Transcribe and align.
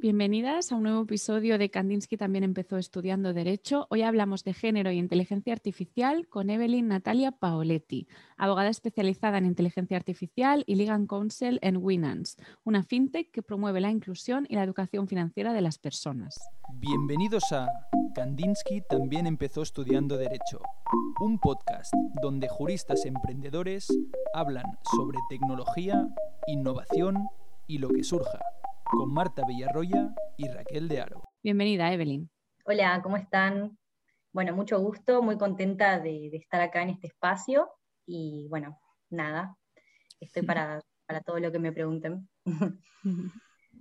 Bienvenidas 0.00 0.70
a 0.70 0.76
un 0.76 0.84
nuevo 0.84 1.02
episodio 1.02 1.58
de 1.58 1.70
Kandinsky 1.70 2.16
también 2.16 2.44
empezó 2.44 2.76
estudiando 2.76 3.32
Derecho. 3.32 3.88
Hoy 3.90 4.02
hablamos 4.02 4.44
de 4.44 4.54
género 4.54 4.90
e 4.90 4.94
inteligencia 4.94 5.52
artificial 5.52 6.28
con 6.28 6.50
Evelyn 6.50 6.86
Natalia 6.86 7.32
Paoletti, 7.32 8.06
abogada 8.36 8.68
especializada 8.68 9.38
en 9.38 9.46
inteligencia 9.46 9.96
artificial 9.96 10.62
y 10.68 10.76
Legal 10.76 11.08
Counsel 11.08 11.58
en 11.62 11.78
Winans, 11.78 12.36
una 12.62 12.84
fintech 12.84 13.32
que 13.32 13.42
promueve 13.42 13.80
la 13.80 13.90
inclusión 13.90 14.46
y 14.48 14.54
la 14.54 14.62
educación 14.62 15.08
financiera 15.08 15.52
de 15.52 15.62
las 15.62 15.78
personas. 15.78 16.38
Bienvenidos 16.74 17.50
a 17.50 17.66
Kandinsky 18.14 18.82
también 18.88 19.26
empezó 19.26 19.62
estudiando 19.62 20.16
Derecho, 20.16 20.60
un 21.18 21.40
podcast 21.40 21.92
donde 22.22 22.46
juristas 22.46 23.04
emprendedores 23.04 23.88
hablan 24.32 24.78
sobre 24.94 25.18
tecnología, 25.28 26.06
innovación 26.46 27.16
y 27.66 27.78
lo 27.78 27.88
que 27.88 28.04
surja 28.04 28.38
con 28.90 29.12
Marta 29.12 29.42
Villarroya 29.46 30.14
y 30.36 30.48
Raquel 30.48 30.88
de 30.88 31.00
Aro. 31.00 31.22
Bienvenida, 31.42 31.92
Evelyn. 31.92 32.30
Hola, 32.64 33.00
¿cómo 33.02 33.16
están? 33.16 33.76
Bueno, 34.32 34.54
mucho 34.54 34.78
gusto, 34.80 35.22
muy 35.22 35.36
contenta 35.36 36.00
de, 36.00 36.28
estar 36.32 36.60
acá 36.60 36.82
en 36.82 36.90
este 36.90 37.08
espacio 37.08 37.68
y 38.06 38.46
bueno, 38.48 38.78
nada, 39.10 39.56
estoy 40.20 40.42
para, 40.42 40.80
para 41.06 41.20
todo 41.20 41.38
lo 41.38 41.52
que 41.52 41.58
me 41.58 41.72
pregunten. 41.72 42.28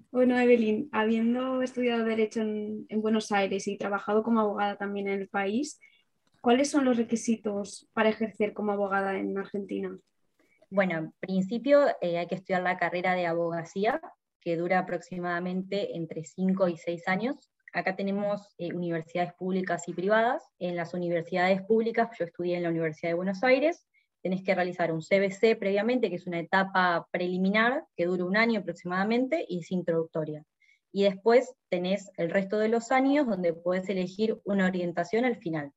Bueno, 0.09 0.39
Evelyn, 0.39 0.89
habiendo 0.93 1.61
estudiado 1.61 2.05
Derecho 2.05 2.41
en, 2.41 2.87
Buenos 3.01 3.31
Aires 3.31 3.67
y 3.67 3.77
trabajado 3.77 4.23
como 4.23 4.39
abogada 4.39 4.77
también 4.77 5.07
en 5.09 5.21
el 5.21 5.27
país, 5.27 5.79
¿cuáles 6.41 6.69
son 6.69 6.85
los 6.85 6.97
requisitos 6.97 7.89
para 7.93 8.09
ejercer 8.09 8.53
como 8.53 8.71
abogada 8.71 9.17
en 9.17 9.37
Argentina? 9.37 9.97
Bueno, 10.69 10.97
en 10.97 11.11
principio 11.19 11.87
eh, 12.01 12.17
hay 12.17 12.27
que 12.27 12.35
estudiar 12.35 12.63
la 12.63 12.77
carrera 12.77 13.15
de 13.15 13.27
abogacía, 13.27 14.01
que 14.47 14.55
dura 14.55 14.79
aproximadamente 14.79 15.97
entre 15.97 16.23
5 16.23 16.69
y 16.69 16.77
6 16.77 17.09
años. 17.09 17.51
Acá 17.73 17.97
tenemos 17.97 18.47
eh, 18.57 18.73
universidades 18.73 19.33
públicas 19.33 19.85
y 19.89 19.93
privadas. 19.93 20.41
En 20.57 20.77
las 20.77 20.93
universidades 20.93 21.63
públicas, 21.63 22.07
yo 22.17 22.23
estudié 22.23 22.55
en 22.55 22.63
la 22.63 22.69
Universidad 22.69 23.09
de 23.09 23.15
Buenos 23.15 23.43
Aires, 23.43 23.85
tenés 24.21 24.45
que 24.45 24.55
realizar 24.55 24.93
un 24.93 25.01
CBC 25.01 25.59
previamente, 25.59 26.09
que 26.09 26.15
es 26.15 26.27
una 26.27 26.39
etapa 26.39 27.09
preliminar 27.11 27.83
que 27.97 28.05
dura 28.05 28.23
un 28.23 28.37
año 28.37 28.61
aproximadamente 28.61 29.45
y 29.49 29.59
es 29.59 29.69
introductoria. 29.69 30.45
Y 30.93 31.03
después 31.03 31.53
tenés 31.67 32.09
el 32.15 32.29
resto 32.29 32.57
de 32.57 32.69
los 32.69 32.93
años 32.93 33.27
donde 33.27 33.51
puedes 33.51 33.89
elegir 33.89 34.39
una 34.45 34.67
orientación 34.67 35.25
al 35.25 35.35
final. 35.35 35.73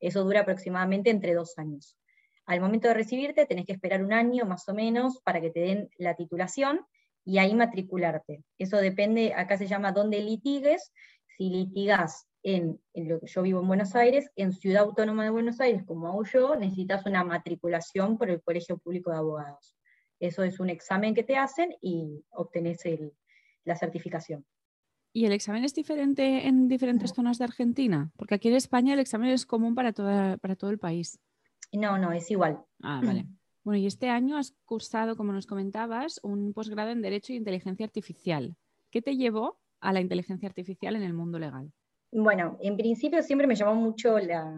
Eso 0.00 0.24
dura 0.24 0.40
aproximadamente 0.40 1.10
entre 1.10 1.34
dos 1.34 1.58
años. 1.58 1.98
Al 2.46 2.62
momento 2.62 2.88
de 2.88 2.94
recibirte 2.94 3.44
tenés 3.44 3.66
que 3.66 3.72
esperar 3.74 4.02
un 4.02 4.14
año 4.14 4.46
más 4.46 4.66
o 4.70 4.72
menos 4.72 5.20
para 5.24 5.42
que 5.42 5.50
te 5.50 5.60
den 5.60 5.90
la 5.98 6.14
titulación 6.14 6.80
y 7.24 7.38
ahí 7.38 7.54
matricularte. 7.54 8.42
Eso 8.58 8.76
depende, 8.76 9.34
acá 9.34 9.56
se 9.56 9.66
llama 9.66 9.92
dónde 9.92 10.20
litigues, 10.20 10.92
si 11.36 11.50
litigas 11.50 12.26
en, 12.42 12.80
lo 12.94 13.20
que 13.20 13.26
yo 13.26 13.42
vivo 13.42 13.60
en 13.60 13.68
Buenos 13.68 13.94
Aires, 13.94 14.30
en 14.36 14.52
Ciudad 14.52 14.84
Autónoma 14.84 15.24
de 15.24 15.30
Buenos 15.30 15.60
Aires, 15.60 15.82
como 15.84 16.08
hago 16.08 16.24
yo, 16.24 16.54
necesitas 16.56 17.06
una 17.06 17.24
matriculación 17.24 18.18
por 18.18 18.30
el 18.30 18.42
Colegio 18.42 18.78
Público 18.78 19.10
de 19.10 19.16
Abogados. 19.16 19.76
Eso 20.20 20.42
es 20.42 20.60
un 20.60 20.70
examen 20.70 21.14
que 21.14 21.24
te 21.24 21.36
hacen 21.36 21.74
y 21.80 22.22
obtenés 22.30 22.82
la 23.64 23.76
certificación. 23.76 24.44
¿Y 25.12 25.26
el 25.26 25.32
examen 25.32 25.64
es 25.64 25.74
diferente 25.74 26.46
en 26.46 26.68
diferentes 26.68 27.12
zonas 27.12 27.38
de 27.38 27.44
Argentina? 27.44 28.10
Porque 28.16 28.34
aquí 28.34 28.48
en 28.48 28.56
España 28.56 28.94
el 28.94 29.00
examen 29.00 29.30
es 29.30 29.46
común 29.46 29.74
para, 29.74 29.92
toda, 29.92 30.36
para 30.38 30.56
todo 30.56 30.70
el 30.70 30.78
país. 30.78 31.18
No, 31.72 31.98
no, 31.98 32.12
es 32.12 32.30
igual. 32.30 32.60
Ah, 32.82 33.00
vale. 33.02 33.26
Bueno, 33.64 33.78
y 33.78 33.86
este 33.86 34.10
año 34.10 34.36
has 34.36 34.54
cursado, 34.66 35.16
como 35.16 35.32
nos 35.32 35.46
comentabas, 35.46 36.20
un 36.22 36.52
posgrado 36.52 36.90
en 36.90 37.00
Derecho 37.00 37.32
e 37.32 37.36
Inteligencia 37.36 37.86
Artificial. 37.86 38.54
¿Qué 38.90 39.00
te 39.00 39.16
llevó 39.16 39.58
a 39.80 39.90
la 39.94 40.02
inteligencia 40.02 40.46
artificial 40.46 40.96
en 40.96 41.02
el 41.02 41.14
mundo 41.14 41.38
legal? 41.38 41.72
Bueno, 42.12 42.58
en 42.60 42.76
principio 42.76 43.22
siempre 43.22 43.46
me 43.46 43.54
llamó 43.54 43.74
mucho 43.74 44.18
la, 44.18 44.54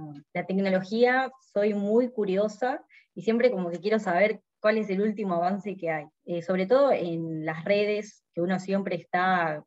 tecnología, 0.48 1.30
soy 1.52 1.72
muy 1.72 2.10
curiosa 2.10 2.84
y 3.14 3.22
siempre 3.22 3.52
como 3.52 3.70
que 3.70 3.78
quiero 3.78 4.00
saber 4.00 4.40
cuál 4.58 4.76
es 4.76 4.90
el 4.90 5.00
último 5.00 5.34
avance 5.34 5.76
que 5.76 5.88
hay. 5.88 6.06
Eh, 6.24 6.42
sobre 6.42 6.66
todo 6.66 6.90
en 6.90 7.46
las 7.46 7.64
redes, 7.64 8.24
que 8.34 8.40
uno 8.40 8.58
siempre 8.58 8.96
está 8.96 9.64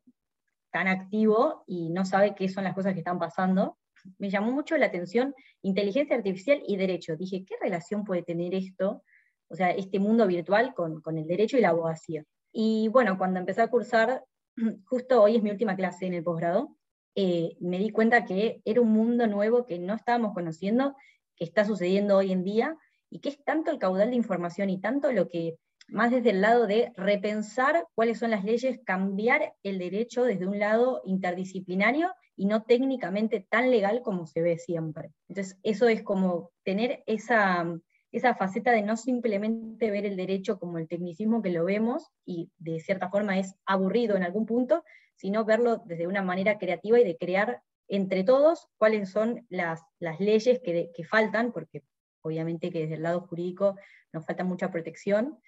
tan 0.70 0.86
activo 0.86 1.64
y 1.66 1.88
no 1.88 2.04
sabe 2.04 2.34
qué 2.34 2.50
son 2.50 2.64
las 2.64 2.74
cosas 2.74 2.92
que 2.92 3.00
están 3.00 3.18
pasando. 3.18 3.78
Me 4.18 4.28
llamó 4.28 4.52
mucho 4.52 4.76
la 4.76 4.86
atención 4.86 5.34
inteligencia 5.62 6.14
artificial 6.14 6.62
y 6.66 6.76
derecho. 6.76 7.16
Dije, 7.16 7.42
¿qué 7.46 7.54
relación 7.60 8.04
puede 8.04 8.22
tener 8.22 8.54
esto 8.54 9.02
o 9.50 9.56
sea, 9.56 9.70
este 9.70 9.98
mundo 9.98 10.26
virtual 10.26 10.72
con, 10.74 11.18
el 11.18 11.26
derecho 11.26 11.58
y 11.58 11.60
la 11.60 11.70
abogacía. 11.70 12.24
Y 12.52 12.88
bueno, 12.88 13.18
cuando 13.18 13.40
empecé 13.40 13.62
a 13.62 13.68
cursar, 13.68 14.24
justo 14.86 15.22
hoy 15.22 15.36
es 15.36 15.42
mi 15.42 15.50
última 15.50 15.76
clase 15.76 16.06
en 16.06 16.14
el 16.14 16.22
posgrado, 16.22 16.76
eh, 17.16 17.56
me 17.60 17.78
di 17.78 17.90
cuenta 17.90 18.24
que 18.24 18.62
era 18.64 18.80
un 18.80 18.92
mundo 18.92 19.26
nuevo 19.26 19.66
que 19.66 19.78
no 19.78 19.94
estábamos 19.94 20.32
conociendo, 20.32 20.94
que 21.36 21.44
está 21.44 21.64
sucediendo 21.64 22.16
hoy 22.16 22.30
en 22.30 22.44
día, 22.44 22.76
y 23.10 23.18
que 23.18 23.30
es 23.30 23.44
tanto 23.44 23.72
el 23.72 23.78
caudal 23.78 24.10
de 24.10 24.16
información 24.16 24.70
y 24.70 24.80
tanto 24.80 25.10
lo 25.10 25.28
que, 25.28 25.56
más 25.88 26.12
desde 26.12 26.30
el 26.30 26.40
lado 26.40 26.68
de 26.68 26.92
repensar 26.96 27.86
cuáles 27.96 28.20
son 28.20 28.30
las 28.30 28.44
leyes, 28.44 28.78
cambiar 28.84 29.54
el 29.64 29.80
derecho 29.80 30.22
desde 30.22 30.46
un 30.46 30.60
lado 30.60 31.02
interdisciplinario 31.04 32.12
y 32.36 32.46
no 32.46 32.62
técnicamente 32.62 33.44
tan 33.50 33.70
legal 33.70 34.00
como 34.02 34.26
se 34.26 34.40
ve 34.40 34.58
siempre. 34.58 35.10
Entonces, 35.28 35.58
eso 35.64 35.88
es 35.88 36.04
como 36.04 36.52
tener 36.62 37.02
esa, 37.06 37.66
esa 38.12 38.34
faceta 38.34 38.72
de 38.72 38.82
no 38.82 38.96
simplemente 38.96 39.90
ver 39.90 40.04
el 40.04 40.16
derecho 40.16 40.58
como 40.58 40.78
el 40.78 40.88
tecnicismo 40.88 41.42
que 41.42 41.50
lo 41.50 41.64
vemos 41.64 42.10
y 42.24 42.50
de 42.58 42.80
cierta 42.80 43.08
forma 43.08 43.38
es 43.38 43.54
aburrido 43.66 44.16
en 44.16 44.24
algún 44.24 44.46
punto, 44.46 44.84
sino 45.14 45.44
verlo 45.44 45.82
desde 45.84 46.06
una 46.06 46.22
manera 46.22 46.58
creativa 46.58 46.98
y 46.98 47.04
de 47.04 47.16
crear 47.16 47.62
entre 47.88 48.24
todos 48.24 48.68
cuáles 48.78 49.10
son 49.10 49.46
las, 49.48 49.82
leyes 50.18 50.60
que, 50.60 51.04
faltan, 51.08 51.52
porque 51.52 51.82
obviamente 52.22 52.70
que 52.70 52.82
desde 52.82 52.94
el 52.94 53.02
lado 53.02 53.22
jurídico 53.22 53.76
nos 54.12 54.24
falta 54.24 54.44
mucha 54.44 54.70
protección, 54.70 55.38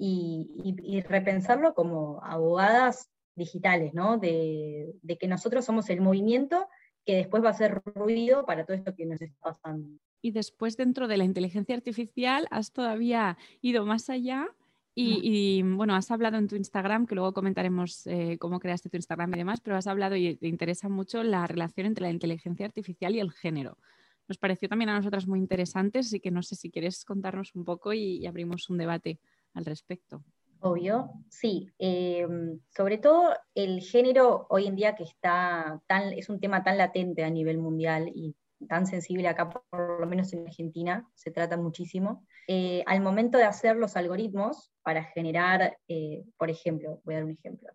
y, 0.00 1.02
repensarlo 1.08 1.74
como 1.74 2.22
abogadas 2.22 3.10
digitales, 3.34 3.94
¿no? 3.94 4.16
De 4.18 5.18
que 5.18 5.26
nosotros 5.26 5.64
somos 5.64 5.90
el 5.90 6.00
movimiento 6.00 6.68
que 7.08 7.16
después 7.16 7.42
va 7.42 7.48
a 7.48 7.54
ser 7.54 7.80
ruido 7.94 8.44
para 8.44 8.66
todo 8.66 8.76
esto 8.76 8.94
que 8.94 9.06
nos 9.06 9.22
está 9.22 9.40
pasando 9.40 9.88
y 10.20 10.32
después 10.32 10.76
dentro 10.76 11.08
de 11.08 11.16
la 11.16 11.24
inteligencia 11.24 11.74
artificial 11.74 12.46
has 12.50 12.72
todavía 12.72 13.38
ido 13.62 13.86
más 13.86 14.10
allá 14.10 14.48
y, 15.00 15.62
bueno, 15.62 15.94
has 15.94 16.10
hablado 16.10 16.38
en 16.38 16.48
tu 16.48 16.56
Instagram, 16.56 17.06
que 17.06 17.14
luego 17.14 17.32
comentaremos 17.32 18.04
eh, 18.08 18.36
cómo 18.40 18.58
creaste 18.58 18.88
tu 18.88 18.96
Instagram 18.96 19.32
y 19.32 19.38
demás, 19.38 19.60
pero 19.60 19.76
has 19.76 19.86
hablado 19.86 20.16
y 20.16 20.34
te 20.34 20.48
interesa 20.48 20.88
mucho 20.88 21.22
la 21.22 21.46
relación 21.46 21.86
entre 21.86 22.02
la 22.02 22.10
inteligencia 22.10 22.66
artificial 22.66 23.14
y 23.14 23.20
el 23.20 23.30
género. 23.30 23.78
Nos 24.26 24.38
pareció 24.38 24.68
también 24.68 24.88
a 24.88 24.96
nosotras 24.96 25.28
muy 25.28 25.38
interesante, 25.38 26.00
así 26.00 26.18
que 26.18 26.32
no 26.32 26.42
sé 26.42 26.56
si 26.56 26.68
quieres 26.68 27.04
contarnos 27.04 27.54
un 27.54 27.64
poco 27.64 27.92
y, 27.92 28.26
abrimos 28.26 28.68
un 28.70 28.78
debate 28.78 29.20
al 29.54 29.64
respecto. 29.66 30.24
Obvio, 30.60 31.10
sí. 31.28 31.72
Em, 31.78 32.58
sobre 32.76 32.98
todo 32.98 33.34
el 33.54 33.80
género 33.80 34.46
hoy 34.50 34.66
en 34.66 34.74
día 34.74 34.96
que 34.96 35.04
está 35.04 35.80
tan, 35.86 36.12
es 36.12 36.28
un 36.28 36.40
tema 36.40 36.64
tan 36.64 36.78
latente 36.78 37.22
a 37.24 37.30
nivel 37.30 37.58
mundial 37.58 38.10
y 38.14 38.34
tan 38.68 38.86
sensible 38.86 39.28
acá, 39.28 39.50
por 39.50 40.00
lo 40.00 40.06
menos 40.06 40.32
en 40.32 40.46
Argentina, 40.46 41.08
se 41.14 41.30
trata 41.30 41.56
muchísimo. 41.56 42.26
Eh, 42.48 42.82
al 42.86 43.00
momento 43.00 43.38
de 43.38 43.44
hacer 43.44 43.76
los 43.76 43.96
algoritmos 43.96 44.72
para 44.82 45.04
generar, 45.04 45.78
eh, 45.86 46.24
por 46.36 46.50
ejemplo, 46.50 47.00
voy 47.04 47.14
a 47.14 47.18
dar 47.18 47.24
un 47.26 47.32
ejemplo, 47.32 47.70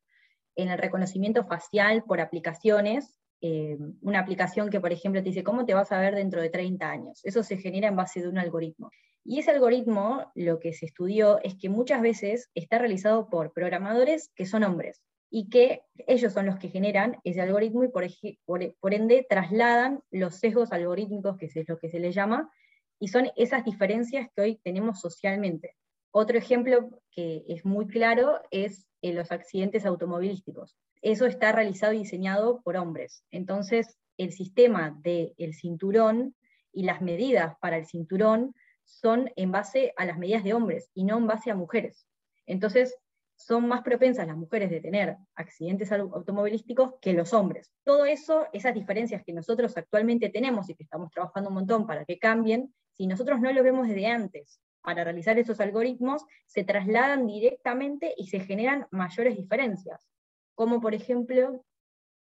en 0.56 0.70
el 0.70 0.78
reconocimiento 0.78 1.46
facial 1.46 2.04
por 2.04 2.20
aplicaciones, 2.20 3.23
eh, 3.46 3.78
una 4.00 4.20
aplicación 4.20 4.70
que, 4.70 4.80
por 4.80 4.94
ejemplo, 4.94 5.22
te 5.22 5.28
dice 5.28 5.44
cómo 5.44 5.66
te 5.66 5.74
vas 5.74 5.92
a 5.92 6.00
ver 6.00 6.16
dentro 6.16 6.42
de 6.42 6.50
30 6.50 6.90
años. 6.90 7.20
Eso 7.26 7.44
se 7.44 7.58
genera 7.58 7.90
en 7.90 7.98
base 7.98 8.22
de 8.22 8.30
un 8.30 8.38
algoritmo. 8.38 8.90
Y 9.26 9.40
ese 9.40 9.52
algoritmo, 9.52 10.31
lo 10.34 10.62
que 10.62 10.72
se 10.72 10.86
estudió 10.86 11.42
es 11.44 11.56
que 11.56 11.68
muchas 11.68 12.02
veces 12.02 12.50
está 12.56 12.78
realizado 12.78 13.30
por 13.30 13.52
programadores 13.52 14.31
que 14.34 14.46
son 14.46 14.64
hombres 14.64 15.02
y 15.30 15.50
que 15.50 15.81
ellos 16.08 16.31
son 16.31 16.46
los 16.46 16.58
que 16.58 16.70
generan 16.70 17.18
ese 17.26 17.42
algoritmo 17.42 17.84
y 17.84 17.90
por, 17.90 18.94
ende 18.94 19.25
trasladan 19.28 20.01
los 20.10 20.36
sesgos 20.36 20.72
algorítmicos, 20.72 21.36
que 21.36 21.48
es 21.48 21.68
lo 21.68 21.78
que 21.78 21.90
se 21.90 22.00
le 22.00 22.13
llama, 22.13 22.50
y 22.98 23.10
son 23.10 23.30
esas 23.36 23.66
diferencias 23.66 24.30
que 24.34 24.42
hoy 24.42 24.62
tenemos 24.63 25.01
socialmente. 25.01 25.75
Otro 26.12 26.38
ejemplo 26.38 27.01
que 27.12 27.44
es 27.50 27.66
muy 27.66 27.88
claro 27.88 28.40
es 28.51 28.88
en 29.01 29.18
los 29.18 29.34
accidentes 29.34 29.86
automovilísticos. 29.86 30.78
Eso 31.04 31.26
está 31.26 31.52
realizado 31.52 31.92
y 31.92 31.98
diseñado 32.00 32.62
por 32.62 32.78
hombres. 32.78 33.26
Entonces, 33.30 34.00
el 34.18 34.32
sistema 34.32 34.98
del 35.02 35.54
cinturón 35.54 36.34
y 36.72 36.84
las 36.84 37.02
medidas 37.02 37.58
para 37.60 37.76
el 37.76 37.86
cinturón 37.86 38.56
son 38.86 39.30
en 39.36 39.52
base 39.52 39.94
a 39.98 40.06
las 40.06 40.18
medidas 40.18 40.46
de 40.46 40.54
hombres 40.54 40.90
y 40.94 41.04
no 41.04 41.18
en 41.18 41.28
base 41.28 41.52
a 41.52 41.56
mujeres. 41.56 42.08
Entonces, 42.46 42.96
son 43.36 43.68
más 43.68 43.82
propensas 43.82 44.26
las 44.26 44.38
mujeres 44.38 44.70
de 44.70 44.80
tener 44.80 45.18
accidentes 45.36 45.92
automovilísticos 45.92 46.94
que 47.02 47.12
los 47.12 47.34
hombres. 47.34 47.74
Todo 47.84 48.06
eso, 48.06 48.48
esas 48.54 48.74
diferencias 48.74 49.24
que 49.26 49.34
nosotros 49.34 49.76
actualmente 49.76 50.30
tenemos 50.30 50.70
y 50.70 50.76
que 50.76 50.84
estamos 50.84 51.12
trabajando 51.12 51.50
un 51.50 51.56
montón 51.56 51.86
para 51.86 52.06
que 52.06 52.18
cambien, 52.18 52.74
si 52.94 53.08
nosotros 53.08 53.42
no 53.42 53.52
lo 53.52 53.62
vemos 53.62 53.90
desde 53.90 54.08
antes 54.08 54.62
para 54.82 55.04
realizar 55.04 55.38
esos 55.38 55.60
algoritmos, 55.60 56.24
se 56.46 56.64
trasladan 56.64 57.28
directamente 57.28 58.14
y 58.16 58.28
se 58.28 58.40
generan 58.40 58.88
mayores 58.92 59.36
diferencias. 59.36 60.12
Como 60.56 60.82
por 60.82 60.94
ejemplo, 60.94 61.64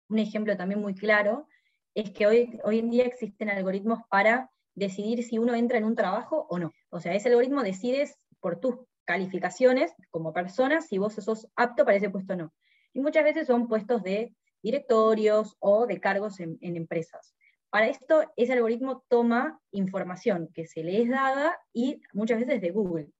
un 0.09 0.19
ejemplo 0.19 0.57
también 0.57 0.81
muy 0.81 0.95
claro 0.95 1.47
es 1.95 2.11
que 2.11 2.27
hoy, 2.27 2.61
hoy 2.65 2.79
en 2.79 2.91
día 2.91 3.05
existen 3.05 3.51
algoritmos 3.51 4.01
para 4.09 4.51
decidir 4.75 5.25
si 5.25 5.39
uno 5.39 5.55
entra 5.55 5.79
en 5.79 5.85
un 5.85 5.97
trabajo 5.97 6.47
o 6.49 6.59
no. 6.59 6.73
O 6.91 7.01
sea, 7.01 7.15
ese 7.15 7.29
algoritmo 7.29 7.63
decide 7.63 8.09
por 8.41 8.61
tus 8.61 8.77
calificaciones 9.05 9.93
como 10.11 10.33
persona 10.33 10.81
si 10.81 10.99
vos 10.99 11.15
sos 11.15 11.49
apto 11.57 11.85
para 11.85 11.97
ese 11.97 12.11
puesto 12.11 12.35
o 12.35 12.37
no. 12.37 12.53
Y 12.93 13.01
muchas 13.01 13.25
veces 13.25 13.47
son 13.47 13.69
puestos 13.69 14.03
de 14.03 14.35
directorios 14.63 15.57
o 15.61 15.87
de 15.87 16.01
cargos 16.01 16.41
en, 16.41 16.59
empresas. 16.61 17.35
Para 17.71 17.89
esto, 17.89 18.23
ese 18.37 18.53
algoritmo 18.53 19.05
toma 19.09 19.61
información 19.73 20.49
que 20.55 20.67
se 20.67 20.83
le 20.83 21.03
es 21.03 21.09
dada 21.09 21.59
y 21.73 22.01
muchas 22.13 22.41
veces 22.41 22.61
de 22.61 22.71
Google, 22.71 23.11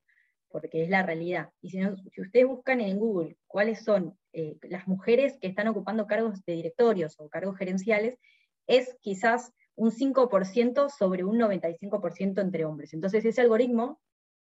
porque 0.51 0.83
es 0.83 0.89
la 0.89 1.03
realidad. 1.03 1.51
Y 1.61 1.71
si, 1.71 1.81
ustedes 2.21 2.47
buscan 2.47 2.81
en 2.81 2.99
Google 2.99 3.37
cuáles 3.47 3.85
son 3.85 4.19
eh, 4.33 4.57
las 4.63 4.87
mujeres 4.89 5.39
que 5.41 5.49
están 5.49 5.69
ocupando 5.69 6.07
cargos 6.07 6.45
de 6.45 6.55
directorios 6.55 7.15
o 7.19 7.29
cargos 7.29 7.57
gerenciales, 7.57 8.19
es 8.67 8.97
quizás 9.01 9.53
un 9.75 9.91
5% 9.91 10.89
sobre 10.91 11.25
un 11.25 11.39
95% 11.39 12.41
entre 12.41 12.65
hombres. 12.65 12.93
Entonces 12.95 13.25
ese 13.25 13.41
algoritmo 13.41 14.01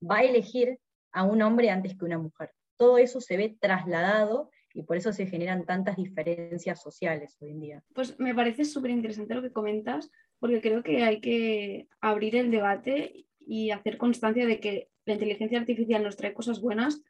va 0.02 0.18
a 0.18 0.24
elegir 0.24 0.80
a 1.12 1.24
un 1.24 1.42
hombre 1.42 1.70
antes 1.70 1.98
que 1.98 2.06
una 2.06 2.18
mujer. 2.18 2.52
Todo 2.78 2.98
eso 2.98 3.22
se 3.22 3.38
ve 3.38 3.58
trasladado 3.60 4.50
y 4.74 4.84
por 4.84 4.98
eso 4.98 5.12
se 5.12 5.26
generan 5.26 5.66
tantas 5.66 5.98
diferencias 5.98 6.82
sociales 6.82 7.36
hoy 7.42 7.52
en 7.52 7.60
día. 7.60 7.84
Pues 7.94 8.20
me 8.20 8.36
parece 8.36 8.64
súper 8.64 8.92
interesante 8.92 9.34
lo 9.34 9.42
que 9.42 9.52
comentas, 9.52 10.12
porque 10.40 10.62
creo 10.62 10.84
que 10.84 11.04
hay 11.04 11.20
que 11.20 11.88
abrir 12.00 12.36
el 12.36 12.52
debate 12.52 13.26
y 13.40 13.72
hacer 13.72 13.98
constancia 13.98 14.46
de 14.46 14.60
que 14.60 14.90
la 15.08 15.14
inteligencia 15.14 15.60
artificial 15.60 16.04
nos 16.04 16.18
trae 16.18 16.34
cosas 16.34 16.62
buenas, 16.62 17.02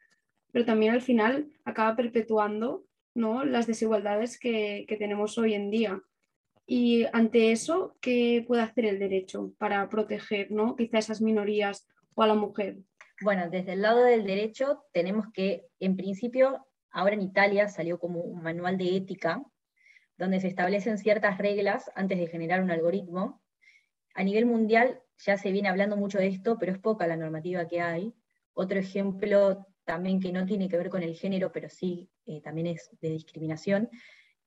pero 0.52 0.64
también 0.64 0.94
al 0.94 1.02
final 1.02 1.50
acaba 1.64 1.96
perpetuando 1.96 2.84
¿no? 3.14 3.44
las 3.44 3.66
desigualdades 3.66 4.38
que, 4.38 4.86
tenemos 4.98 5.36
hoy 5.36 5.54
en 5.54 5.70
día. 5.70 6.00
Y 6.66 7.06
ante 7.12 7.50
eso, 7.50 7.96
¿qué 8.00 8.44
puede 8.46 8.62
hacer 8.62 8.84
el 8.84 8.98
derecho 8.98 9.52
para 9.58 9.88
proteger 9.88 10.50
¿no? 10.50 10.76
quizá 10.76 10.98
esas 10.98 11.20
minorías 11.20 11.86
o 12.14 12.22
a 12.22 12.26
la 12.26 12.34
mujer? 12.34 12.78
Bueno, 13.20 13.50
desde 13.50 13.72
el 13.72 13.82
lado 13.82 14.04
del 14.04 14.24
derecho 14.24 14.84
tenemos 14.92 15.26
que, 15.32 15.66
en 15.80 15.96
principio, 15.96 16.66
ahora 16.90 17.14
en 17.14 17.22
Italia 17.22 17.68
salió 17.68 17.98
como 17.98 18.20
un 18.20 18.42
manual 18.42 18.78
de 18.78 18.96
ética, 18.96 19.42
donde 20.16 20.40
se 20.40 20.48
establecen 20.48 20.98
ciertas 20.98 21.38
reglas 21.38 21.90
antes 21.96 22.18
de 22.18 22.28
generar 22.28 22.62
un 22.62 22.70
algoritmo. 22.70 23.42
A 24.14 24.22
nivel 24.22 24.46
mundial 24.46 25.00
ya 25.18 25.36
se 25.36 25.50
viene 25.50 25.68
hablando 25.68 25.96
mucho 25.96 26.18
de 26.18 26.28
esto, 26.28 26.58
pero 26.58 26.72
es 26.72 26.78
poca 26.78 27.06
la 27.06 27.16
normativa 27.16 27.66
que 27.66 27.80
hay. 27.80 28.14
Otro 28.54 28.78
ejemplo 28.78 29.66
también 29.84 30.20
que 30.20 30.32
no 30.32 30.46
tiene 30.46 30.68
que 30.68 30.76
ver 30.76 30.90
con 30.90 31.02
el 31.02 31.14
género, 31.14 31.50
pero 31.52 31.68
sí 31.68 32.08
eh, 32.26 32.40
también 32.40 32.68
es 32.68 32.90
de 33.00 33.10
discriminación. 33.10 33.88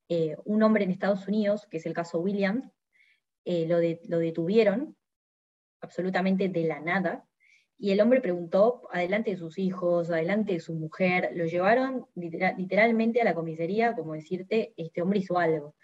Eh, 0.07 0.35
un 0.45 0.61
hombre 0.63 0.83
en 0.83 0.91
Estados 0.91 1.27
Unidos, 1.27 1.67
que 1.69 1.77
es 1.77 1.85
el 1.85 1.93
caso 1.93 2.19
Williams, 2.19 2.69
eh, 3.45 3.65
lo, 3.65 3.79
detuvieron 4.19 4.95
absolutamente 5.79 6.49
de 6.49 6.63
la 6.65 6.79
nada, 6.79 7.25
y 7.77 7.91
el 7.91 8.01
hombre 8.01 8.21
preguntó 8.21 8.87
adelante 8.91 9.31
de 9.31 9.37
sus 9.37 9.57
hijos, 9.57 10.11
adelante 10.11 10.53
de 10.53 10.59
su 10.59 10.75
mujer, 10.75 11.31
lo 11.33 11.45
llevaron 11.45 12.05
literalmente 12.13 13.21
a 13.21 13.23
la 13.23 13.33
comisaría, 13.33 13.95
como 13.95 14.13
decirte, 14.13 14.73
este 14.77 15.01
hombre 15.01 15.19
hizo 15.19 15.39
algo. 15.39 15.75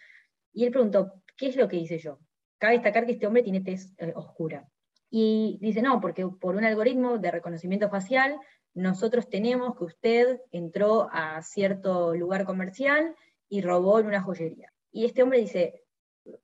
Y 0.53 0.65
él 0.65 0.71
preguntó, 0.71 1.23
¿qué 1.35 1.47
es 1.47 1.55
lo 1.55 1.67
que 1.67 1.77
hice 1.77 1.97
yo? 1.97 2.19
Cabe 2.59 2.73
destacar 2.73 3.05
que 3.05 3.13
este 3.13 3.25
hombre 3.25 3.43
tiene 3.43 3.61
tez 3.61 3.95
eh, 3.97 4.13
oscura. 4.15 4.69
Y 5.09 5.57
dice, 5.62 5.81
no, 5.81 6.01
porque 6.01 6.27
por 6.27 6.56
un 6.56 6.65
algoritmo 6.65 7.18
de 7.18 7.31
reconocimiento 7.31 7.89
facial, 7.89 8.39
nosotros 8.74 9.30
tenemos 9.30 9.75
que 9.75 9.86
usted 9.86 10.42
entró 10.51 11.09
a 11.12 11.42
cierto 11.42 12.13
lugar 12.13 12.45
comercial 12.45 13.15
y 13.50 13.62
robó 13.62 14.00
en 14.00 14.07
una 14.07 14.21
joyería. 14.21 14.71
Y 14.92 15.06
este 15.06 15.24
hombre 15.24 15.39
dice, 15.39 15.83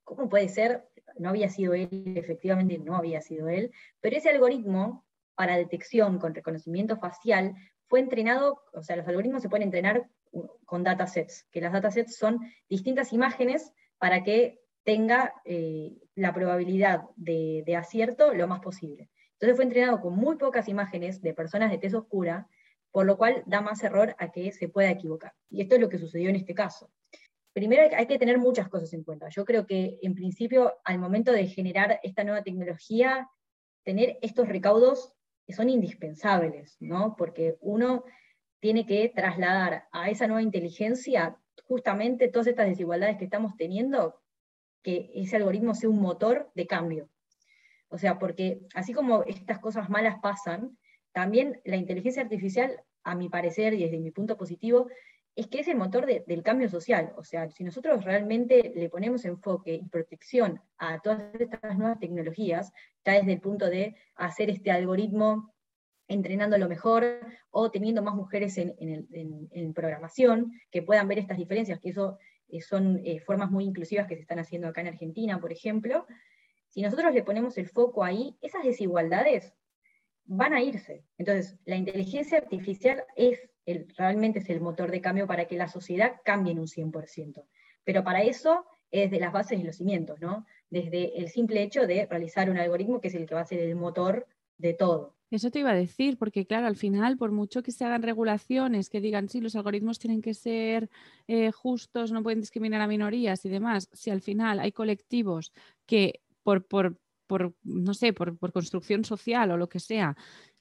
¿cómo 0.02 0.28
puede 0.28 0.48
ser? 0.48 0.88
No 1.18 1.28
había 1.28 1.48
sido 1.48 1.74
él, 1.74 1.88
efectivamente 2.16 2.78
no 2.78 2.96
había 2.96 3.20
sido 3.20 3.48
él, 3.48 3.70
pero 4.00 4.16
ese 4.16 4.30
algoritmo 4.30 5.04
para 5.34 5.56
detección 5.56 6.18
con 6.18 6.34
reconocimiento 6.34 6.96
facial 6.96 7.54
fue 7.86 8.00
entrenado, 8.00 8.62
o 8.72 8.82
sea, 8.82 8.96
los 8.96 9.06
algoritmos 9.06 9.42
se 9.42 9.48
pueden 9.48 9.64
entrenar 9.66 10.08
con 10.64 10.82
datasets, 10.82 11.46
que 11.50 11.60
las 11.60 11.72
datasets 11.72 12.16
son 12.16 12.40
distintas 12.68 13.12
imágenes 13.12 13.72
para 13.98 14.24
que 14.24 14.60
tenga 14.82 15.32
eh, 15.44 15.92
la 16.14 16.32
probabilidad 16.32 17.02
de, 17.16 17.62
de, 17.66 17.76
acierto 17.76 18.34
lo 18.34 18.46
más 18.46 18.60
posible. 18.60 19.10
Entonces 19.32 19.56
fue 19.56 19.64
entrenado 19.64 20.00
con 20.00 20.14
muy 20.14 20.36
pocas 20.36 20.68
imágenes 20.68 21.20
de 21.20 21.34
personas 21.34 21.70
de 21.70 21.78
tez 21.78 21.94
oscura, 21.94 22.48
por 22.90 23.06
lo 23.06 23.16
cual 23.16 23.42
da 23.46 23.60
más 23.60 23.82
error 23.82 24.14
a 24.18 24.30
que 24.30 24.52
se 24.52 24.68
pueda 24.68 24.90
equivocar. 24.90 25.32
Y 25.50 25.62
esto 25.62 25.74
es 25.74 25.80
lo 25.80 25.88
que 25.88 25.98
sucedió 25.98 26.30
en 26.30 26.36
este 26.36 26.54
caso. 26.54 26.90
Primero 27.52 27.84
hay 27.96 28.06
que 28.06 28.18
tener 28.18 28.38
muchas 28.38 28.68
cosas 28.68 28.92
en 28.92 29.04
cuenta. 29.04 29.28
Yo 29.28 29.44
creo 29.44 29.66
que 29.66 29.98
en 30.02 30.14
principio 30.14 30.74
al 30.84 30.98
momento 30.98 31.32
de 31.32 31.46
generar 31.46 32.00
esta 32.02 32.24
nueva 32.24 32.42
tecnología, 32.42 33.28
tener 33.84 34.18
estos 34.22 34.48
recaudos 34.48 35.12
son 35.48 35.68
indispensables, 35.68 36.76
¿no? 36.80 37.14
Porque 37.16 37.56
uno 37.60 38.04
tiene 38.60 38.86
que 38.86 39.12
trasladar 39.14 39.88
a 39.92 40.10
esa 40.10 40.26
nueva 40.26 40.42
inteligencia 40.42 41.36
justamente 41.64 42.28
todas 42.28 42.46
estas 42.46 42.66
desigualdades 42.66 43.18
que 43.18 43.24
estamos 43.24 43.56
teniendo, 43.56 44.20
que 44.84 45.10
ese 45.14 45.36
algoritmo 45.36 45.74
sea 45.74 45.90
un 45.90 46.00
motor 46.00 46.52
de 46.54 46.68
cambio. 46.68 47.08
O 47.88 47.98
sea, 47.98 48.18
porque 48.20 48.60
así 48.74 48.92
como 48.92 49.24
estas 49.24 49.58
cosas 49.58 49.90
malas 49.90 50.16
pasan, 50.22 50.78
también 51.12 51.60
la 51.64 51.76
inteligencia 51.76 52.22
artificial, 52.22 52.80
a 53.02 53.14
mi 53.14 53.28
parecer 53.28 53.74
y 53.74 53.84
desde 53.84 54.00
mi 54.00 54.10
punto 54.10 54.36
positivo, 54.36 54.88
es 55.36 55.48
que 55.48 55.60
es 55.60 55.68
el 55.68 55.76
motor 55.76 56.06
del 56.06 56.42
cambio 56.42 56.68
social. 56.68 57.12
O 57.16 57.24
sea, 57.24 57.50
si 57.50 57.64
nosotros 57.64 58.04
realmente 58.04 58.72
le 58.74 58.88
ponemos 58.88 59.24
enfoque 59.24 59.74
y 59.74 59.88
protección 59.88 60.60
a 60.78 61.00
todas 61.00 61.34
estas 61.38 61.76
nuevas 61.76 61.98
tecnologías, 61.98 62.72
ya 63.04 63.14
desde 63.14 63.32
el 63.32 63.40
punto 63.40 63.68
de 63.68 63.96
hacer 64.14 64.48
este 64.48 64.70
algoritmo 64.70 65.52
entrenando 66.06 66.58
lo 66.58 66.68
mejor 66.68 67.20
o 67.50 67.70
teniendo 67.70 68.02
más 68.02 68.14
mujeres 68.14 68.58
en, 68.58 69.74
programación 69.74 70.52
que 70.70 70.82
puedan 70.82 71.08
ver 71.08 71.18
estas 71.18 71.38
diferencias, 71.38 71.80
que 71.80 71.90
eso 71.90 72.18
son 72.60 73.00
eh, 73.04 73.20
formas 73.20 73.50
muy 73.50 73.64
inclusivas 73.64 74.06
que 74.06 74.16
se 74.16 74.22
están 74.22 74.38
haciendo 74.38 74.68
acá 74.68 74.80
en 74.80 74.88
Argentina, 74.88 75.40
por 75.40 75.52
ejemplo. 75.52 76.06
Si 76.68 76.82
nosotros 76.82 77.14
le 77.14 77.22
ponemos 77.22 77.56
el 77.58 77.68
foco 77.68 78.04
ahí, 78.04 78.36
esas 78.42 78.64
desigualdades 78.64 79.54
van 80.24 80.54
a 80.54 80.62
irse. 80.62 81.04
Entonces, 81.18 81.58
la 81.64 81.76
inteligencia 81.76 82.38
artificial 82.38 83.04
es 83.16 83.40
realmente 83.96 84.40
es 84.40 84.50
el 84.50 84.60
motor 84.60 84.90
de 84.90 85.00
cambio 85.00 85.26
para 85.26 85.46
que 85.46 85.56
la 85.56 85.68
sociedad 85.68 86.16
cambie 86.24 86.52
en 86.52 86.58
un 86.58 86.66
100%. 86.66 87.44
Pero 87.84 88.04
para 88.04 88.22
eso 88.22 88.64
es 88.90 89.10
de 89.10 89.20
las 89.20 89.32
bases 89.32 89.58
y 89.58 89.62
los 89.62 89.76
cimientos, 89.76 90.20
¿no? 90.20 90.46
Desde 90.70 91.18
el 91.18 91.28
simple 91.28 91.62
hecho 91.62 91.86
de 91.86 92.06
realizar 92.06 92.50
un 92.50 92.58
algoritmo 92.58 93.00
que 93.00 93.08
es 93.08 93.14
el 93.14 93.26
que 93.26 93.34
va 93.34 93.40
a 93.40 93.46
ser 93.46 93.60
el 93.60 93.76
motor 93.76 94.26
de 94.58 94.74
todo. 94.74 95.13
Eso 95.30 95.50
te 95.50 95.60
iba 95.60 95.70
a 95.70 95.74
decir, 95.74 96.16
porque 96.16 96.46
claro, 96.46 96.66
al 96.66 96.76
final, 96.76 97.16
por 97.16 97.32
mucho 97.32 97.62
que 97.62 97.72
se 97.72 97.84
hagan 97.84 98.02
regulaciones 98.02 98.88
que 98.88 99.00
digan, 99.00 99.28
sí, 99.28 99.40
los 99.40 99.56
algoritmos 99.56 99.98
tienen 99.98 100.22
que 100.22 100.34
ser 100.34 100.90
eh, 101.26 101.50
justos, 101.50 102.12
no 102.12 102.22
pueden 102.22 102.40
discriminar 102.40 102.80
a 102.80 102.86
minorías 102.86 103.44
y 103.44 103.48
demás, 103.48 103.88
si 103.92 104.10
al 104.10 104.20
final 104.20 104.60
hay 104.60 104.72
colectivos 104.72 105.52
que 105.86 106.20
por, 106.42 106.66
por, 106.66 106.98
por 107.26 107.54
no 107.64 107.94
sé, 107.94 108.12
por, 108.12 108.38
construcción 108.52 109.04
social 109.04 109.50
o 109.50 109.56
lo 109.56 109.68
que 109.68 109.80
sea, 109.80 110.16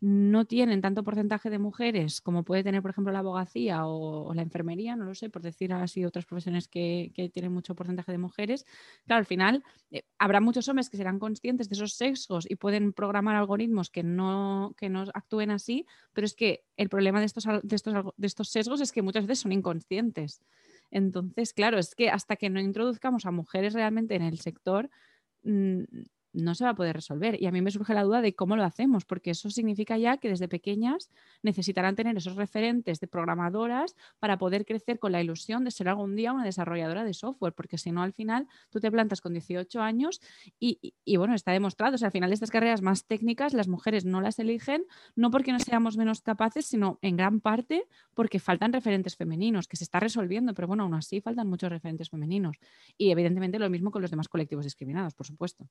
no 0.06 0.44
tienen 0.44 0.82
tanto 0.82 1.02
porcentaje 1.02 1.50
de 1.50 1.60
mujeres 1.60 2.20
como 2.20 2.44
puede 2.44 2.62
tener, 2.62 2.82
por 2.82 2.92
ejemplo, 2.92 3.14
la 3.14 3.20
abogacía 3.20 3.86
o, 3.86 4.34
la 4.34 4.42
enfermería, 4.42 4.98
no 4.98 5.06
lo 5.06 5.16
sé, 5.16 5.30
por 5.30 5.42
decir 5.42 5.72
así 5.72 6.04
otras 6.04 6.26
profesiones 6.26 6.68
que, 6.68 7.14
tienen 7.32 7.54
mucho 7.54 7.74
porcentaje 7.74 8.12
de 8.12 8.18
mujeres, 8.18 8.66
claro, 9.06 9.20
al 9.20 9.26
final 9.26 9.64
eh, 9.92 10.04
habrá 10.20 10.42
muchos 10.42 10.68
hombres 10.68 10.90
que 10.90 10.98
serán 10.98 11.20
conscientes 11.20 11.70
de 11.70 11.76
esos 11.76 11.94
sexos 11.94 12.46
y 12.50 12.58
pueden 12.58 12.92
programar 12.92 13.38
algoritmos 13.38 13.90
que 13.90 14.04
no, 14.04 14.76
que 14.78 14.90
no 14.90 15.06
actúen 15.14 15.52
así, 15.52 15.86
pero 16.12 16.26
es 16.26 16.36
que 16.36 16.66
el 16.76 16.90
problema 16.90 17.22
de 17.22 17.26
estos, 17.28 17.46
de 17.64 17.76
estos, 17.76 17.94
de 18.18 18.28
estos 18.28 18.50
sesgos 18.50 18.82
es 18.82 18.92
que 18.92 19.02
muchas 19.02 19.26
veces 19.26 19.44
son 19.44 19.54
inconscientes. 19.54 20.42
Entonces, 20.92 21.54
claro, 21.54 21.80
es 21.80 21.96
que 21.96 22.10
hasta 22.10 22.36
que 22.36 22.50
no 22.50 22.60
introduzcamos 22.60 23.26
a 23.26 23.32
mujeres 23.32 23.74
realmente 23.74 24.16
en 24.16 24.24
el 24.24 24.38
sector, 24.40 24.90
mm, 25.44 25.84
no 26.34 26.56
se 26.56 26.64
va 26.64 26.72
a 26.72 26.76
poder 26.76 26.96
resolver. 26.96 27.42
Y 27.42 27.46
a 27.46 27.52
mí 27.52 27.62
me 27.62 27.72
surge 27.72 27.94
la 27.94 28.04
duda 28.04 28.22
de 28.22 28.36
cómo 28.36 28.56
lo 28.56 28.64
hacemos, 28.64 29.06
porque 29.06 29.32
eso 29.32 29.50
significa 29.50 29.98
ya 29.98 30.18
que 30.18 30.30
desde 30.30 30.48
pequeñas 30.48 31.10
necesitarán 31.42 31.96
tener 31.96 32.18
esos 32.18 32.36
referentes 32.36 33.00
de 33.00 33.08
programadoras 33.08 33.96
para 34.20 34.38
poder 34.38 34.66
crecer 34.66 35.00
con 35.00 35.12
la 35.12 35.22
ilusión 35.22 35.64
de 35.64 35.72
ser 35.72 35.90
algún 35.90 36.16
día 36.16 36.34
una 36.34 36.44
desarrolladora 36.44 37.04
de 37.04 37.14
software, 37.14 37.54
porque 37.54 37.78
si 37.78 37.92
no, 37.92 38.02
al 38.02 38.14
final 38.14 38.48
tú 38.70 38.80
te 38.80 38.92
plantas 38.92 39.22
con 39.22 39.34
18 39.34 39.82
años 39.82 40.22
y, 40.60 40.94
bueno, 41.18 41.36
está 41.36 41.52
demostrado, 41.52 41.96
o 41.96 41.98
sea, 41.98 42.08
al 42.08 42.12
final 42.12 42.34
estas 42.34 42.50
carreras 42.50 42.82
más 42.82 43.06
técnicas 43.06 43.54
las 43.54 43.68
mujeres 43.68 44.06
no 44.06 44.22
las 44.22 44.40
eligen, 44.40 44.86
no 45.16 45.32
porque 45.32 45.52
no 45.52 45.60
seamos 45.60 45.98
menos 45.98 46.22
capaces, 46.22 46.66
sino 46.66 47.00
en 47.02 47.18
gran 47.18 47.40
parte 47.40 47.86
porque 48.14 48.40
faltan 48.40 48.74
referentes 48.74 49.16
femeninos, 49.16 49.68
que 49.68 49.78
se 49.78 49.84
está 49.84 50.00
resolviendo, 50.00 50.54
pero 50.54 50.68
bueno, 50.68 50.84
aún 50.84 50.94
así 50.96 51.22
faltan 51.22 51.48
muchos 51.48 51.70
referentes 51.70 52.10
femeninos. 52.10 52.58
Y 52.98 53.12
evidentemente 53.12 53.60
lo 53.60 53.70
mismo 53.70 53.92
con 53.92 54.02
los 54.02 54.12
demás 54.12 54.28
colectivos 54.28 54.66
discriminados, 54.66 55.14
por 55.14 55.28
supuesto. 55.28 55.68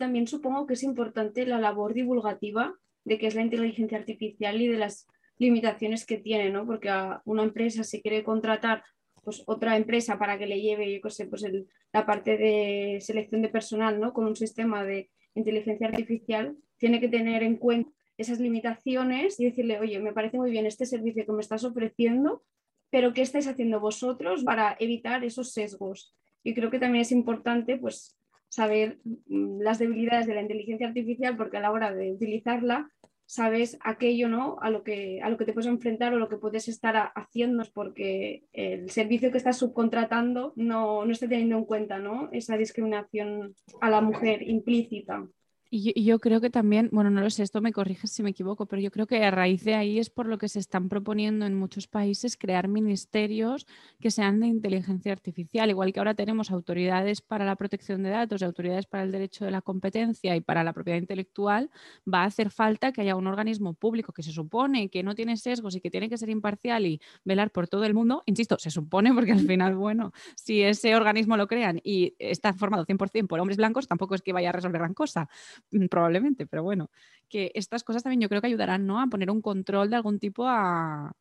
También 0.00 0.26
supongo 0.26 0.66
que 0.66 0.74
es 0.74 0.82
importante 0.82 1.46
la 1.46 1.60
labor 1.60 1.94
divulgativa 1.94 2.74
de 3.04 3.18
qué 3.18 3.28
es 3.28 3.36
la 3.36 3.42
inteligencia 3.42 3.98
artificial 3.98 4.60
y 4.60 4.66
de 4.66 4.78
las 4.78 5.06
limitaciones 5.38 6.04
que 6.04 6.18
tiene, 6.18 6.50
¿no? 6.50 6.66
Porque 6.66 6.88
a 6.88 7.22
una 7.24 7.44
empresa 7.44 7.84
si 7.84 8.02
quiere 8.02 8.24
contratar 8.24 8.82
pues, 9.22 9.44
otra 9.46 9.76
empresa 9.76 10.18
para 10.18 10.38
que 10.38 10.46
le 10.46 10.60
lleve, 10.60 10.92
yo 10.92 11.00
qué 11.00 11.10
sé, 11.10 11.26
pues 11.26 11.44
la 11.92 12.04
parte 12.04 12.36
de 12.36 12.98
selección 13.00 13.42
de 13.42 13.48
personal, 13.48 14.00
¿no? 14.00 14.12
Con 14.12 14.26
un 14.26 14.34
sistema 14.34 14.84
de 14.84 15.08
inteligencia 15.34 15.86
artificial, 15.86 16.56
tiene 16.78 17.00
que 17.00 17.08
tener 17.08 17.42
en 17.42 17.56
cuenta 17.56 17.90
esas 18.18 18.40
limitaciones 18.40 19.40
y 19.40 19.44
decirle, 19.44 19.78
oye, 19.78 19.98
me 19.98 20.12
parece 20.12 20.36
muy 20.36 20.50
bien 20.50 20.66
este 20.66 20.84
servicio 20.84 21.24
que 21.24 21.32
me 21.32 21.40
estás 21.40 21.64
ofreciendo, 21.64 22.42
pero 22.90 23.14
¿qué 23.14 23.22
estáis 23.22 23.46
haciendo 23.46 23.80
vosotros 23.80 24.44
para 24.44 24.76
evitar 24.78 25.24
esos 25.24 25.52
sesgos? 25.52 26.14
Y 26.42 26.54
creo 26.54 26.70
que 26.70 26.78
también 26.78 27.02
es 27.02 27.12
importante, 27.12 27.78
pues, 27.78 28.19
saber 28.50 28.98
mm, 29.04 29.60
las 29.62 29.78
debilidades 29.78 30.26
de 30.26 30.34
la 30.34 30.42
inteligencia 30.42 30.88
artificial 30.88 31.36
porque 31.36 31.56
a 31.56 31.60
la 31.60 31.72
hora 31.72 31.94
de 31.94 32.12
utilizarla 32.12 32.90
sabes 33.24 33.78
aquello 33.82 34.28
¿no? 34.28 34.56
a, 34.60 34.70
lo 34.70 34.82
que, 34.82 35.22
a 35.22 35.30
lo 35.30 35.36
que 35.36 35.44
te 35.44 35.52
puedes 35.52 35.70
enfrentar 35.70 36.12
o 36.12 36.18
lo 36.18 36.28
que 36.28 36.36
puedes 36.36 36.66
estar 36.66 37.12
haciendo 37.14 37.62
porque 37.72 38.42
el 38.52 38.90
servicio 38.90 39.30
que 39.30 39.38
estás 39.38 39.56
subcontratando 39.56 40.52
no, 40.56 41.04
no 41.06 41.12
está 41.12 41.28
teniendo 41.28 41.56
en 41.56 41.64
cuenta 41.64 42.00
¿no? 42.00 42.28
esa 42.32 42.56
discriminación 42.56 43.54
a 43.80 43.88
la 43.88 44.00
mujer 44.00 44.42
implícita. 44.42 45.28
Y 45.72 46.02
yo, 46.02 46.18
creo 46.18 46.40
que 46.40 46.50
también, 46.50 46.88
bueno, 46.90 47.10
no 47.10 47.20
lo 47.20 47.30
sé, 47.30 47.44
esto 47.44 47.60
me 47.60 47.72
corriges 47.72 48.10
si 48.10 48.24
me 48.24 48.30
equivoco, 48.30 48.66
pero 48.66 48.82
yo 48.82 48.90
creo 48.90 49.06
que 49.06 49.22
a 49.22 49.30
raíz 49.30 49.62
de 49.62 49.76
ahí 49.76 50.00
es 50.00 50.10
por 50.10 50.26
lo 50.26 50.36
que 50.36 50.48
se 50.48 50.58
están 50.58 50.88
proponiendo 50.88 51.46
en 51.46 51.54
muchos 51.54 51.86
países 51.86 52.36
crear 52.36 52.66
ministerios 52.66 53.68
que 54.00 54.10
sean 54.10 54.40
de 54.40 54.48
inteligencia 54.48 55.12
artificial, 55.12 55.70
igual 55.70 55.92
que 55.92 56.00
ahora 56.00 56.14
tenemos 56.14 56.50
autoridades 56.50 57.20
para 57.20 57.44
la 57.44 57.54
protección 57.54 58.02
de 58.02 58.10
datos, 58.10 58.42
autoridades 58.42 58.86
para 58.86 59.04
el 59.04 59.12
derecho 59.12 59.44
de 59.44 59.52
la 59.52 59.62
competencia 59.62 60.34
y 60.34 60.40
para 60.40 60.64
la 60.64 60.72
propiedad 60.72 60.98
intelectual, 60.98 61.70
va 62.12 62.22
a 62.22 62.24
hacer 62.24 62.50
falta 62.50 62.90
que 62.90 63.02
haya 63.02 63.14
un 63.14 63.28
organismo 63.28 63.74
público 63.74 64.12
que 64.12 64.24
se 64.24 64.32
supone 64.32 64.88
que 64.90 65.04
no 65.04 65.14
tiene 65.14 65.36
sesgos 65.36 65.76
y 65.76 65.80
que 65.80 65.90
tiene 65.92 66.08
que 66.08 66.18
ser 66.18 66.30
imparcial 66.30 66.84
y 66.84 67.00
velar 67.24 67.52
por 67.52 67.68
todo 67.68 67.84
el 67.84 67.94
mundo. 67.94 68.24
Insisto, 68.26 68.58
se 68.58 68.72
supone 68.72 69.14
porque 69.14 69.30
al 69.30 69.46
final, 69.46 69.76
bueno, 69.76 70.10
si 70.34 70.62
ese 70.62 70.96
organismo 70.96 71.36
lo 71.36 71.46
crean 71.46 71.80
y 71.84 72.16
está 72.18 72.52
formado 72.54 72.84
100% 72.86 73.28
por 73.28 73.38
hombres 73.38 73.56
blancos, 73.56 73.86
tampoco 73.86 74.16
es 74.16 74.22
que 74.22 74.32
vaya 74.32 74.48
a 74.48 74.52
resolver 74.52 74.80
gran 74.80 74.94
cosa 74.94 75.28
probablemente, 75.90 76.46
pero 76.46 76.62
bueno, 76.62 76.90
que 77.28 77.52
estas 77.54 77.84
cosas 77.84 78.02
también 78.02 78.20
yo 78.20 78.28
creo 78.28 78.40
que 78.40 78.48
ayudarán 78.48 78.86
¿no? 78.86 79.00
a 79.00 79.06
poner 79.06 79.30
un 79.30 79.40
control 79.40 79.90
de 79.90 79.96
algún 79.96 80.18
tipo 80.18 80.44
a, 80.46 81.12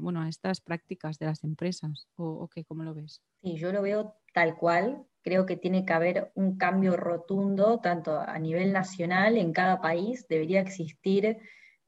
bueno, 0.00 0.22
a 0.22 0.28
estas 0.28 0.60
prácticas 0.60 1.18
de 1.18 1.26
las 1.26 1.44
empresas. 1.44 2.08
¿O, 2.16 2.48
qué? 2.48 2.64
¿Cómo 2.64 2.82
lo 2.84 2.94
ves? 2.94 3.20
Sí, 3.42 3.56
yo 3.56 3.72
lo 3.72 3.82
veo 3.82 4.14
tal 4.32 4.56
cual. 4.56 5.04
Creo 5.22 5.44
que 5.44 5.56
tiene 5.56 5.84
que 5.84 5.92
haber 5.92 6.32
un 6.34 6.56
cambio 6.56 6.96
rotundo, 6.96 7.80
tanto 7.80 8.18
a 8.18 8.38
nivel 8.38 8.72
nacional, 8.72 9.36
en 9.36 9.52
cada 9.52 9.82
país, 9.82 10.26
debería 10.28 10.60
existir 10.60 11.38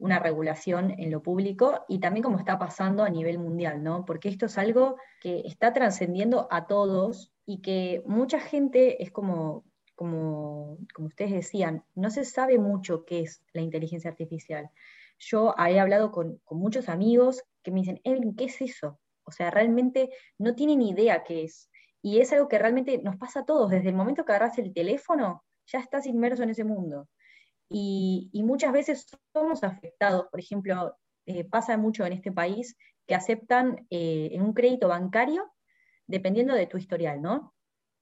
una 0.02 0.18
regulación 0.18 0.94
en 0.98 1.12
lo 1.12 1.22
público 1.22 1.84
y 1.88 2.00
también 2.00 2.24
como 2.24 2.38
está 2.38 2.58
pasando 2.58 3.04
a 3.04 3.08
nivel 3.08 3.38
mundial, 3.38 3.84
¿no? 3.84 4.04
Porque 4.04 4.28
esto 4.28 4.46
es 4.46 4.58
algo 4.58 4.96
que 5.20 5.42
está 5.46 5.72
trascendiendo 5.72 6.48
a 6.50 6.66
todos 6.66 7.32
y 7.46 7.62
que 7.62 8.02
mucha 8.04 8.40
gente 8.40 9.02
es 9.02 9.12
como 9.12 9.64
como, 10.02 10.78
ustedes 10.98 11.30
decían, 11.30 11.84
no 11.94 12.10
se 12.10 12.24
sabe 12.24 12.58
mucho 12.58 13.04
qué 13.04 13.20
es 13.20 13.40
la 13.52 13.62
inteligencia 13.62 14.10
artificial. 14.10 14.68
Yo 15.16 15.54
he 15.56 15.78
hablado 15.78 16.10
con, 16.10 16.42
muchos 16.50 16.88
amigos 16.88 17.44
que 17.62 17.70
me 17.70 17.82
dicen, 17.82 18.00
Evelyn, 18.02 18.34
¿qué 18.34 18.46
es 18.46 18.60
eso? 18.60 18.98
O 19.22 19.30
sea, 19.30 19.52
realmente 19.52 20.10
no 20.38 20.56
tienen 20.56 20.82
idea 20.82 21.22
qué 21.22 21.44
es. 21.44 21.70
Y 22.02 22.18
es 22.18 22.32
algo 22.32 22.48
que 22.48 22.58
realmente 22.58 22.98
nos 22.98 23.16
pasa 23.16 23.40
a 23.40 23.44
todos. 23.44 23.70
Desde 23.70 23.90
el 23.90 23.94
momento 23.94 24.24
que 24.24 24.32
agarras 24.32 24.58
el 24.58 24.74
teléfono, 24.74 25.44
ya 25.66 25.78
estás 25.78 26.04
inmerso 26.06 26.42
en 26.42 26.50
ese 26.50 26.64
mundo. 26.64 27.08
Y, 27.68 28.28
muchas 28.44 28.72
veces 28.72 29.06
somos 29.32 29.62
afectados. 29.62 30.26
Por 30.32 30.40
ejemplo, 30.40 30.96
eh, 31.26 31.44
pasa 31.44 31.76
mucho 31.76 32.04
en 32.04 32.14
este 32.14 32.32
país 32.32 32.76
que 33.06 33.14
aceptan 33.14 33.86
eh, 33.88 34.30
en 34.32 34.42
un 34.42 34.52
crédito 34.52 34.88
bancario 34.88 35.48
dependiendo 36.08 36.54
de 36.54 36.66
tu 36.66 36.76
historial, 36.76 37.22
¿no? 37.22 37.54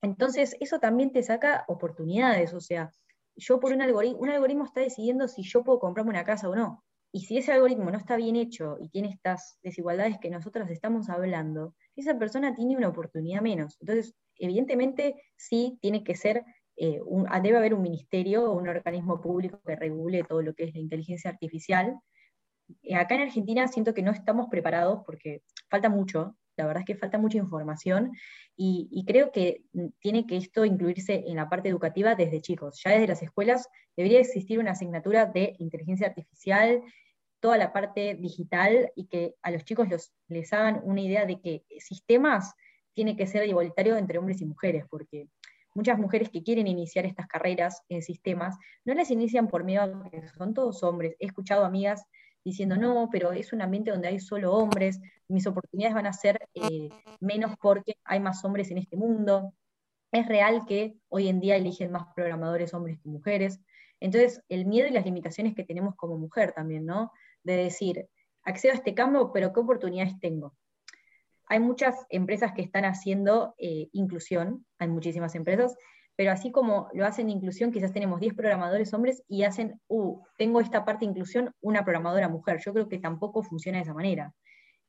Entonces, 0.03 0.57
eso 0.61 0.79
también 0.79 1.13
te 1.13 1.23
saca 1.23 1.65
oportunidades, 1.69 2.55
o 2.55 2.61
sea, 2.61 2.91
yo 3.37 3.61
por 3.61 3.73
un 3.73 3.83
algoritmo, 3.83 4.19
un 4.21 4.31
algoritmo 4.31 4.65
está 4.65 4.81
decidiendo 4.81 5.29
si 5.29 5.43
yo 5.43 5.63
puedo 5.65 5.79
comprarme 5.79 6.11
una 6.11 6.25
casa 6.25 6.49
o 6.49 6.55
no. 6.55 6.85
Y 7.13 7.23
si 7.23 7.39
ese 7.39 7.53
algoritmo 7.53 7.91
no 7.91 7.99
está 7.99 8.17
bien 8.17 8.37
hecho 8.37 8.77
y 8.81 8.89
tiene 8.89 9.09
estas 9.09 9.59
desigualdades 9.63 10.19
que 10.19 10.31
nosotros 10.31 10.71
estamos 10.71 11.09
hablando, 11.09 11.75
esa 11.97 12.17
persona 12.19 12.55
tiene 12.55 12.77
una 12.77 12.89
oportunidad 12.89 13.43
menos. 13.43 13.77
Entonces, 13.81 14.15
evidentemente, 14.37 15.17
sí 15.37 15.79
tiene 15.81 16.05
que 16.05 16.15
ser, 16.15 16.45
eh, 16.77 17.01
debe 17.43 17.57
haber 17.57 17.75
un 17.75 17.83
ministerio 17.83 18.45
o 18.51 18.57
un 18.57 18.69
organismo 18.69 19.21
público 19.21 19.61
que 19.67 19.75
regule 19.75 20.23
todo 20.23 20.43
lo 20.43 20.55
que 20.55 20.65
es 20.65 20.75
la 20.75 20.81
inteligencia 20.81 21.31
artificial. 21.31 21.99
Eh, 22.83 22.95
acá 22.95 23.17
en 23.17 23.23
Argentina 23.23 23.67
siento 23.67 23.93
que 23.93 24.03
no 24.03 24.13
estamos 24.13 24.47
preparados 24.49 25.03
porque 25.05 25.43
falta 25.69 25.89
mucho, 25.89 26.37
la 26.57 26.67
verdad 26.67 26.83
es 26.83 26.87
que 26.87 26.97
falta 26.97 27.19
mucha 27.19 27.39
información 27.39 28.13
y, 28.57 29.05
creo 29.07 29.33
que 29.33 29.63
tiene 30.01 30.27
que 30.27 30.37
esto 30.37 30.65
incluirse 30.65 31.25
en 31.27 31.37
la 31.37 31.49
parte 31.49 31.71
educativa 31.71 32.15
desde 32.15 32.43
chicos. 32.43 32.81
Ya 32.85 32.91
desde 32.91 33.09
las 33.09 33.23
escuelas 33.23 33.69
debería 33.97 34.21
existir 34.21 34.59
una 34.59 34.73
asignatura 34.73 35.27
de 35.27 35.57
inteligencia 35.59 36.09
artificial, 36.09 36.83
toda 37.41 37.57
la 37.57 37.73
parte 37.73 38.17
digital 38.17 38.93
y 38.95 39.07
que 39.07 39.35
a 39.43 39.51
los 39.51 39.65
chicos 39.65 39.89
les 40.29 40.53
hagan 40.53 40.81
una 40.85 41.01
idea 41.01 41.25
de 41.25 41.41
que 41.41 41.65
sistemas 41.79 42.55
tiene 42.93 43.17
que 43.17 43.27
ser 43.27 43.49
igualitario 43.49 43.97
entre 43.97 44.19
hombres 44.19 44.43
y 44.43 44.45
mujeres, 44.45 44.85
porque 44.91 45.29
muchas 45.75 45.99
mujeres 45.99 46.29
que 46.29 46.43
quieren 46.43 46.67
iniciar 46.67 47.07
estas 47.07 47.27
carreras 47.27 47.83
en 47.89 48.03
sistemas 48.03 48.59
no 48.85 48.93
las 48.95 49.11
inician 49.11 49.49
por 49.49 49.65
miedo 49.65 49.83
a 49.83 50.11
que 50.11 50.29
son 50.29 50.53
todos 50.53 50.83
hombres. 50.83 51.17
He 51.19 51.27
escuchado 51.27 51.65
amigas 51.65 52.05
diciendo, 52.45 52.77
no, 52.77 53.09
pero 53.11 53.33
es 53.33 53.53
un 53.53 53.63
ambiente 53.63 53.91
donde 53.91 54.09
hay 54.09 54.21
solo 54.21 54.53
hombres, 54.53 55.01
mis 55.29 55.47
oportunidades 55.47 55.95
van 55.95 56.07
a 56.07 56.13
ser 56.13 56.41
eh, 56.55 56.89
menos 57.21 57.55
porque 57.61 57.97
hay 58.05 58.21
más 58.21 58.45
hombres 58.45 58.71
en 58.71 58.79
este 58.79 58.97
mundo. 58.97 59.55
Es 60.13 60.27
real 60.27 60.65
que 60.67 60.97
hoy 61.09 61.29
en 61.29 61.41
día 61.41 61.57
eligen 61.57 61.93
más 61.93 62.07
programadores 62.15 62.75
hombres 62.75 62.99
que 63.01 63.09
mujeres. 63.09 63.61
Entonces, 64.01 64.43
el 64.49 64.67
miedo 64.67 64.89
y 64.89 64.93
las 64.93 65.05
limitaciones 65.05 65.55
que 65.55 65.65
tenemos 65.65 65.95
como 65.95 66.19
mujer 66.19 66.53
también, 66.53 66.87
¿no? 66.87 67.13
De 67.45 67.57
decir, 67.57 68.09
accedo 68.45 68.73
a 68.73 68.77
este 68.77 68.95
campo, 68.95 69.33
pero 69.33 69.53
¿qué 69.53 69.61
oportunidades 69.61 70.19
tengo? 70.19 70.57
Hay 71.47 71.61
muchas 71.61 71.95
empresas 72.09 72.53
que 72.53 72.63
están 72.63 72.85
haciendo 72.85 73.55
eh, 73.59 73.89
inclusión, 73.93 74.65
hay 74.79 74.89
muchísimas 74.89 75.35
empresas, 75.35 75.77
pero 76.21 76.33
así 76.33 76.51
como 76.51 76.91
lo 76.93 77.07
hacen 77.07 77.31
inclusión, 77.31 77.73
quizás 77.73 77.95
tenemos 77.95 78.21
10 78.21 78.35
programadores 78.35 78.93
hombres 78.93 79.23
y 79.27 79.45
hacen, 79.45 79.81
uh, 79.89 80.21
tengo 80.37 80.61
esta 80.61 80.85
parte 80.85 81.07
de 81.07 81.13
inclusión, 81.13 81.55
una 81.63 81.83
programadora 81.83 82.29
mujer. 82.29 82.61
Yo 82.63 82.75
creo 82.75 82.91
que 82.91 82.99
tampoco 82.99 83.43
funciona 83.43 83.79
de 83.79 83.85
esa 83.85 83.95
manera. 83.95 84.35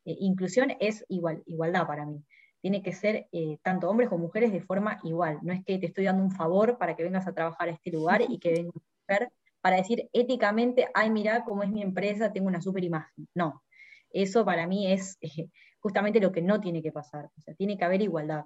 Eh, 0.04 0.14
inclusión 0.20 0.74
es 0.82 1.06
igual, 1.08 1.42
igualdad 1.46 1.88
para 1.88 2.06
mí. 2.06 2.22
Tiene 2.60 2.82
que 2.84 2.92
ser 2.92 3.30
eh, 3.32 3.60
tanto 3.64 3.90
hombres 3.90 4.10
como 4.10 4.26
mujeres 4.26 4.52
de 4.52 4.60
forma 4.60 5.00
igual. 5.06 5.40
No 5.42 5.54
es 5.54 5.64
que 5.64 5.78
te 5.78 5.86
estoy 5.86 6.04
dando 6.04 6.22
un 6.22 6.32
favor 6.32 6.78
para 6.78 6.98
que 6.98 7.04
vengas 7.04 7.26
a 7.26 7.34
trabajar 7.34 7.70
a 7.70 7.72
este 7.72 7.92
lugar 7.92 8.22
y 8.28 8.38
que 8.38 8.52
venga 8.52 8.72
mujer 8.74 9.32
para 9.62 9.78
decir 9.78 10.10
éticamente, 10.12 10.90
ay, 10.94 11.12
mira 11.12 11.46
cómo 11.46 11.64
es 11.64 11.72
mi 11.72 11.82
empresa, 11.82 12.34
tengo 12.34 12.50
una 12.50 12.62
super 12.62 12.84
imagen. 12.84 13.30
No, 13.34 13.64
eso 14.10 14.44
para 14.44 14.68
mí 14.68 14.92
es 14.92 15.18
justamente 15.80 16.20
lo 16.20 16.34
que 16.34 16.42
no 16.42 16.60
tiene 16.60 16.84
que 16.84 16.92
pasar. 16.92 17.30
O 17.38 17.40
sea, 17.40 17.54
tiene 17.56 17.78
que 17.78 17.86
haber 17.86 18.02
igualdad. 18.02 18.44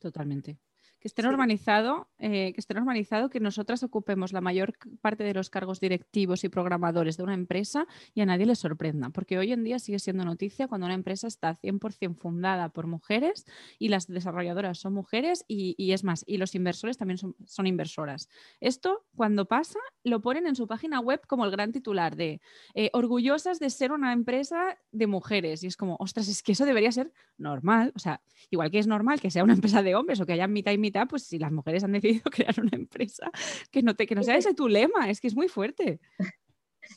Totalmente 0.00 0.58
que 1.02 1.08
esté 1.08 1.22
normalizado, 1.22 2.08
eh, 2.20 2.52
que 2.54 2.60
esté 2.60 2.74
normalizado 2.74 3.28
que 3.28 3.40
nosotras 3.40 3.82
ocupemos 3.82 4.32
la 4.32 4.40
mayor 4.40 4.74
parte 5.00 5.24
de 5.24 5.34
los 5.34 5.50
cargos 5.50 5.80
directivos 5.80 6.44
y 6.44 6.48
programadores 6.48 7.16
de 7.16 7.24
una 7.24 7.34
empresa 7.34 7.88
y 8.14 8.20
a 8.20 8.26
nadie 8.26 8.46
le 8.46 8.54
sorprenda, 8.54 9.10
porque 9.10 9.36
hoy 9.36 9.50
en 9.50 9.64
día 9.64 9.80
sigue 9.80 9.98
siendo 9.98 10.24
noticia 10.24 10.68
cuando 10.68 10.84
una 10.86 10.94
empresa 10.94 11.26
está 11.26 11.58
100% 11.58 12.14
fundada 12.14 12.68
por 12.68 12.86
mujeres 12.86 13.46
y 13.80 13.88
las 13.88 14.06
desarrolladoras 14.06 14.78
son 14.78 14.94
mujeres 14.94 15.44
y, 15.48 15.90
es 15.90 16.04
más, 16.04 16.22
y 16.24 16.36
los 16.36 16.54
inversores 16.54 16.98
también 16.98 17.18
son, 17.18 17.34
son, 17.46 17.66
inversoras. 17.66 18.28
Esto, 18.60 19.04
cuando 19.16 19.46
pasa, 19.46 19.80
lo 20.04 20.20
ponen 20.20 20.46
en 20.46 20.54
su 20.54 20.68
página 20.68 21.00
web 21.00 21.20
como 21.26 21.44
el 21.44 21.50
gran 21.50 21.72
titular 21.72 22.14
de 22.14 22.40
eh, 22.74 22.90
orgullosas 22.92 23.58
de 23.58 23.70
ser 23.70 23.90
una 23.90 24.12
empresa 24.12 24.78
de 24.92 25.08
mujeres 25.08 25.64
y 25.64 25.66
es 25.66 25.76
como, 25.76 25.96
ostras, 25.98 26.28
es 26.28 26.44
que 26.44 26.52
eso 26.52 26.64
debería 26.64 26.92
ser 26.92 27.12
normal, 27.38 27.92
o 27.96 27.98
sea, 27.98 28.22
igual 28.50 28.70
que 28.70 28.78
es 28.78 28.86
normal 28.86 29.20
que 29.20 29.32
sea 29.32 29.42
una 29.42 29.54
empresa 29.54 29.82
de 29.82 29.96
hombres 29.96 30.20
o 30.20 30.26
que 30.26 30.34
haya 30.34 30.46
mitad 30.46 30.70
y 30.70 30.78
mitad 30.78 30.91
pues 31.08 31.24
si 31.24 31.38
las 31.38 31.52
mujeres 31.52 31.84
han 31.84 31.92
decidido 31.92 32.24
crear 32.30 32.58
una 32.60 32.76
empresa, 32.76 33.30
que 33.70 33.82
no, 33.82 33.94
te, 33.94 34.06
que 34.06 34.14
no 34.14 34.22
sea 34.22 34.36
ese 34.36 34.54
tu 34.54 34.68
lema, 34.68 35.10
es 35.10 35.20
que 35.20 35.28
es 35.28 35.34
muy 35.34 35.48
fuerte. 35.48 36.00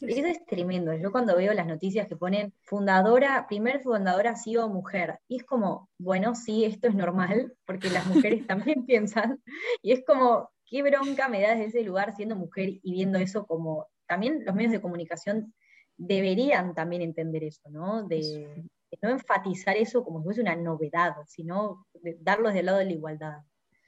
Eso 0.01 0.27
es 0.27 0.45
tremendo. 0.45 0.93
Yo 0.95 1.11
cuando 1.11 1.35
veo 1.35 1.53
las 1.53 1.67
noticias 1.67 2.07
que 2.07 2.15
ponen 2.15 2.53
fundadora, 2.63 3.45
primer 3.47 3.81
fundadora 3.81 4.31
ha 4.31 4.35
sido 4.35 4.67
mujer, 4.67 5.19
y 5.27 5.37
es 5.37 5.43
como, 5.43 5.89
bueno, 5.97 6.35
sí, 6.35 6.65
esto 6.65 6.87
es 6.87 6.95
normal, 6.95 7.53
porque 7.65 7.89
las 7.89 8.05
mujeres 8.07 8.45
también 8.47 8.85
piensan, 8.85 9.41
y 9.81 9.91
es 9.91 10.03
como, 10.05 10.49
qué 10.65 10.81
bronca 10.83 11.29
me 11.29 11.41
da 11.41 11.51
desde 11.51 11.65
ese 11.65 11.83
lugar 11.83 12.15
siendo 12.15 12.35
mujer 12.35 12.79
y 12.81 12.91
viendo 12.93 13.19
eso 13.19 13.45
como, 13.45 13.87
también 14.07 14.43
los 14.45 14.55
medios 14.55 14.71
de 14.71 14.81
comunicación 14.81 15.53
deberían 15.97 16.73
también 16.73 17.01
entender 17.01 17.43
eso, 17.43 17.69
¿no? 17.69 18.03
De, 18.03 18.67
no 19.01 19.09
enfatizar 19.09 19.75
eso 19.75 20.03
como 20.03 20.19
si 20.19 20.23
fuese 20.25 20.41
una 20.41 20.55
novedad, 20.55 21.15
sino 21.27 21.85
darlo 22.21 22.47
desde 22.47 22.61
el 22.61 22.65
lado 22.67 22.77
de 22.77 22.85
la 22.85 22.91
igualdad. 22.93 23.37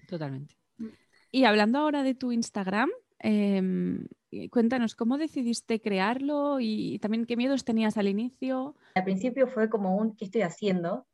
Totalmente. 0.08 0.56
Mm. 0.78 0.88
Y 1.32 1.44
hablando 1.44 1.78
ahora 1.78 2.02
de 2.02 2.16
tu 2.16 2.32
Instagram, 2.32 2.90
em, 3.20 4.08
cuéntanos 4.50 4.96
cómo 4.96 5.20
decidiste 5.20 5.80
crearlo 5.80 6.60
y 6.60 6.98
también 7.00 7.28
qué 7.28 7.38
miedos 7.38 7.64
tenías 7.64 7.98
al 7.98 8.08
inicio. 8.08 8.76
Al 8.96 9.04
principio 9.04 9.48
fue 9.48 9.70
como 9.70 9.96
un, 9.96 10.16
¿qué 10.16 10.26
estoy 10.26 10.42
haciendo? 10.42 11.06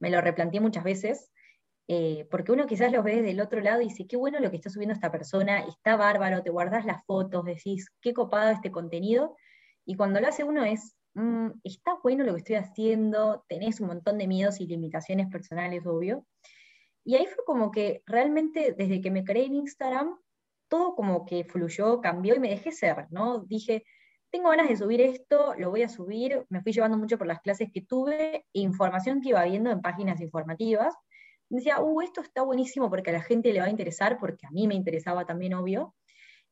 me 0.00 0.10
lo 0.10 0.20
replanteé 0.20 0.60
muchas 0.60 0.82
veces, 0.82 1.30
eh, 1.86 2.26
porque 2.30 2.52
uno 2.52 2.66
quizás 2.66 2.90
lo 2.90 3.02
ve 3.02 3.16
desde 3.16 3.30
el 3.30 3.40
otro 3.40 3.60
lado 3.60 3.80
y 3.80 3.88
dice, 3.88 4.06
qué 4.06 4.16
bueno 4.16 4.40
lo 4.40 4.50
que 4.50 4.56
está 4.56 4.70
subiendo 4.70 4.94
esta 4.94 5.12
persona, 5.12 5.60
está 5.60 5.96
bárbaro, 5.96 6.42
te 6.42 6.50
guardas 6.50 6.84
las 6.84 7.04
fotos, 7.04 7.44
decís, 7.44 7.88
qué 8.00 8.12
copado 8.14 8.50
este 8.50 8.70
contenido, 8.70 9.36
y 9.84 9.94
cuando 9.94 10.20
lo 10.20 10.28
hace 10.28 10.42
uno 10.42 10.64
es, 10.64 10.96
mm, 11.14 11.48
está 11.64 11.96
bueno 12.02 12.24
lo 12.24 12.32
que 12.32 12.38
estoy 12.38 12.56
haciendo, 12.56 13.44
tenés 13.48 13.80
un 13.80 13.88
montón 13.88 14.18
de 14.18 14.26
miedos 14.26 14.60
y 14.60 14.66
limitaciones 14.66 15.28
personales, 15.28 15.86
obvio. 15.86 16.26
Y 17.04 17.16
ahí 17.16 17.26
fue 17.26 17.44
como 17.44 17.70
que 17.70 18.02
realmente 18.06 18.74
desde 18.76 19.00
que 19.00 19.10
me 19.10 19.24
creé 19.24 19.46
en 19.46 19.54
Instagram, 19.54 20.18
todo 20.68 20.94
como 20.94 21.24
que 21.24 21.44
fluyó, 21.44 22.00
cambió 22.00 22.34
y 22.34 22.38
me 22.38 22.50
dejé 22.50 22.72
ser, 22.72 23.06
¿no? 23.10 23.40
Dije, 23.40 23.84
tengo 24.30 24.50
ganas 24.50 24.68
de 24.68 24.76
subir 24.76 25.00
esto, 25.00 25.54
lo 25.58 25.70
voy 25.70 25.82
a 25.82 25.88
subir, 25.88 26.46
me 26.48 26.62
fui 26.62 26.72
llevando 26.72 26.96
mucho 26.96 27.18
por 27.18 27.26
las 27.26 27.40
clases 27.40 27.70
que 27.72 27.82
tuve, 27.82 28.46
información 28.52 29.20
que 29.20 29.30
iba 29.30 29.44
viendo 29.44 29.70
en 29.70 29.80
páginas 29.80 30.20
informativas. 30.20 30.94
decía, 31.48 31.80
uh, 31.80 32.00
esto 32.02 32.20
está 32.20 32.42
buenísimo 32.42 32.88
porque 32.88 33.10
a 33.10 33.14
la 33.14 33.22
gente 33.22 33.52
le 33.52 33.60
va 33.60 33.66
a 33.66 33.70
interesar, 33.70 34.18
porque 34.18 34.46
a 34.46 34.50
mí 34.50 34.68
me 34.68 34.76
interesaba 34.76 35.26
también, 35.26 35.54
obvio. 35.54 35.94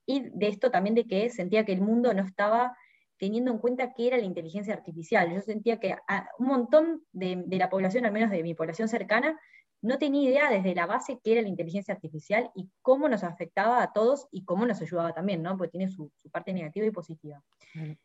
Y 0.06 0.30
de 0.30 0.48
esto 0.48 0.70
también 0.70 0.94
de 0.96 1.06
que 1.06 1.30
sentía 1.30 1.64
que 1.64 1.72
el 1.72 1.82
mundo 1.82 2.12
no 2.14 2.22
estaba 2.24 2.76
teniendo 3.18 3.52
en 3.52 3.58
cuenta 3.58 3.92
qué 3.94 4.08
era 4.08 4.16
la 4.16 4.24
inteligencia 4.24 4.74
artificial. 4.74 5.32
Yo 5.32 5.40
sentía 5.40 5.78
que 5.78 5.96
un 6.38 6.46
montón 6.46 7.04
de 7.12 7.58
la 7.58 7.68
población, 7.68 8.06
al 8.06 8.12
menos 8.12 8.30
de 8.30 8.42
mi 8.42 8.54
población 8.54 8.88
cercana, 8.88 9.38
no 9.80 9.98
tenía 9.98 10.28
idea 10.28 10.50
desde 10.50 10.74
la 10.74 10.86
base 10.86 11.20
qué 11.22 11.32
era 11.32 11.42
la 11.42 11.48
inteligencia 11.48 11.94
artificial 11.94 12.50
y 12.54 12.68
cómo 12.82 13.08
nos 13.08 13.22
afectaba 13.22 13.82
a 13.82 13.92
todos 13.92 14.26
y 14.32 14.44
cómo 14.44 14.66
nos 14.66 14.80
ayudaba 14.80 15.12
también, 15.12 15.42
¿no? 15.42 15.56
Porque 15.56 15.72
tiene 15.72 15.88
su, 15.88 16.10
parte 16.32 16.52
negativa 16.52 16.86
y 16.86 16.90
positiva. 16.90 17.42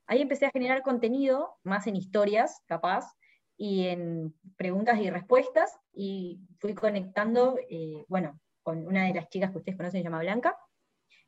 Ahí 0.06 0.22
empecé 0.22 0.46
a 0.46 0.52
generar 0.52 0.84
contenido, 0.84 1.56
más 1.64 1.88
en 1.88 1.96
historias, 1.96 2.62
capaz, 2.68 3.16
y 3.58 3.88
en 3.88 4.36
preguntas 4.56 5.00
y 5.00 5.10
respuestas, 5.10 5.80
y 5.94 6.40
fui 6.60 6.76
conectando, 6.76 7.58
eh, 7.70 8.06
bueno, 8.08 8.40
con 8.62 8.86
una 8.86 9.06
de 9.06 9.14
las 9.14 9.30
chicas 9.30 9.52
que 9.52 9.58
ustedes 9.58 9.78
conocen, 9.78 10.02
se 10.02 10.04
llama 10.04 10.20
Blanca. 10.20 10.58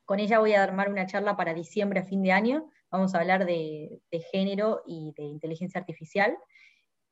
Con 0.05 0.19
ella 0.19 0.39
voy 0.39 0.53
a 0.53 0.63
armar 0.63 0.91
una 0.91 1.07
charla 1.07 1.35
para 1.35 1.53
diciembre 1.53 1.99
a 1.99 2.03
fin 2.03 2.21
de 2.21 2.31
año. 2.31 2.69
Vamos 2.91 3.15
a 3.15 3.19
hablar 3.19 3.45
de 3.45 3.99
género 4.31 4.83
y 4.85 5.13
de 5.17 5.23
inteligencia 5.23 5.79
artificial. 5.79 6.37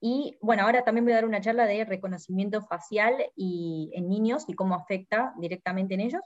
Y 0.05 0.38
bueno, 0.41 0.63
ahora 0.63 0.83
también 0.83 1.05
voy 1.05 1.13
a 1.13 1.15
dar 1.15 1.25
una 1.25 1.39
charla 1.39 1.65
de 1.65 1.86
reconocimiento 1.86 2.62
facial 2.62 3.15
y, 3.38 3.89
en 3.93 4.10
niños 4.10 4.43
y 4.50 4.53
cómo 4.53 4.75
afecta 4.75 5.33
directamente 5.39 5.93
en 5.93 6.01
ellos. 6.01 6.22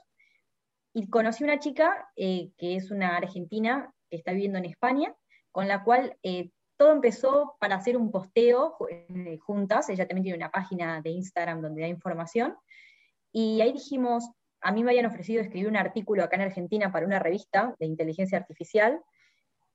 Y 0.92 1.08
conocí 1.08 1.44
una 1.44 1.60
chica 1.60 2.10
eh, 2.16 2.50
que 2.58 2.74
es 2.74 2.90
una 2.90 3.16
argentina 3.16 3.94
que 4.10 4.16
está 4.16 4.32
viviendo 4.32 4.58
en 4.58 4.64
España, 4.64 5.14
con 5.52 5.68
la 5.68 5.84
cual 5.84 6.16
eh, 6.24 6.50
todo 6.76 6.90
empezó 6.90 7.54
para 7.60 7.76
hacer 7.76 7.96
un 7.96 8.10
posteo 8.10 8.76
eh, 8.90 9.38
juntas. 9.38 9.88
Ella 9.90 10.08
también 10.08 10.24
tiene 10.24 10.38
una 10.38 10.50
página 10.50 11.00
de 11.00 11.10
Instagram 11.10 11.62
donde 11.62 11.82
da 11.82 11.86
información. 11.86 12.56
Y 13.30 13.60
ahí 13.60 13.72
dijimos, 13.72 14.28
a 14.60 14.72
mí 14.72 14.82
me 14.82 14.90
habían 14.90 15.06
ofrecido 15.06 15.40
escribir 15.40 15.68
un 15.68 15.76
artículo 15.76 16.24
acá 16.24 16.34
en 16.34 16.42
Argentina 16.42 16.90
para 16.90 17.06
una 17.06 17.20
revista 17.20 17.76
de 17.78 17.86
inteligencia 17.86 18.38
artificial 18.38 19.00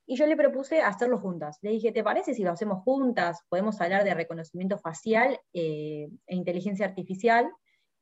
y 0.06 0.18
yo 0.18 0.26
le 0.26 0.36
propuse 0.36 0.82
hacerlo 0.82 1.18
juntas. 1.18 1.60
Le 1.62 1.72
dije, 1.72 1.92
¿te 1.92 2.04
parece 2.04 2.34
si 2.34 2.44
lo 2.44 2.52
hacemos 2.52 2.84
juntas? 2.84 3.42
Podemos 3.50 3.80
hablar 3.80 4.04
de 4.04 4.14
reconocimiento 4.14 4.78
facial 4.78 5.40
eh, 5.54 6.10
e 6.28 6.36
inteligencia 6.36 6.86
artificial. 6.86 7.50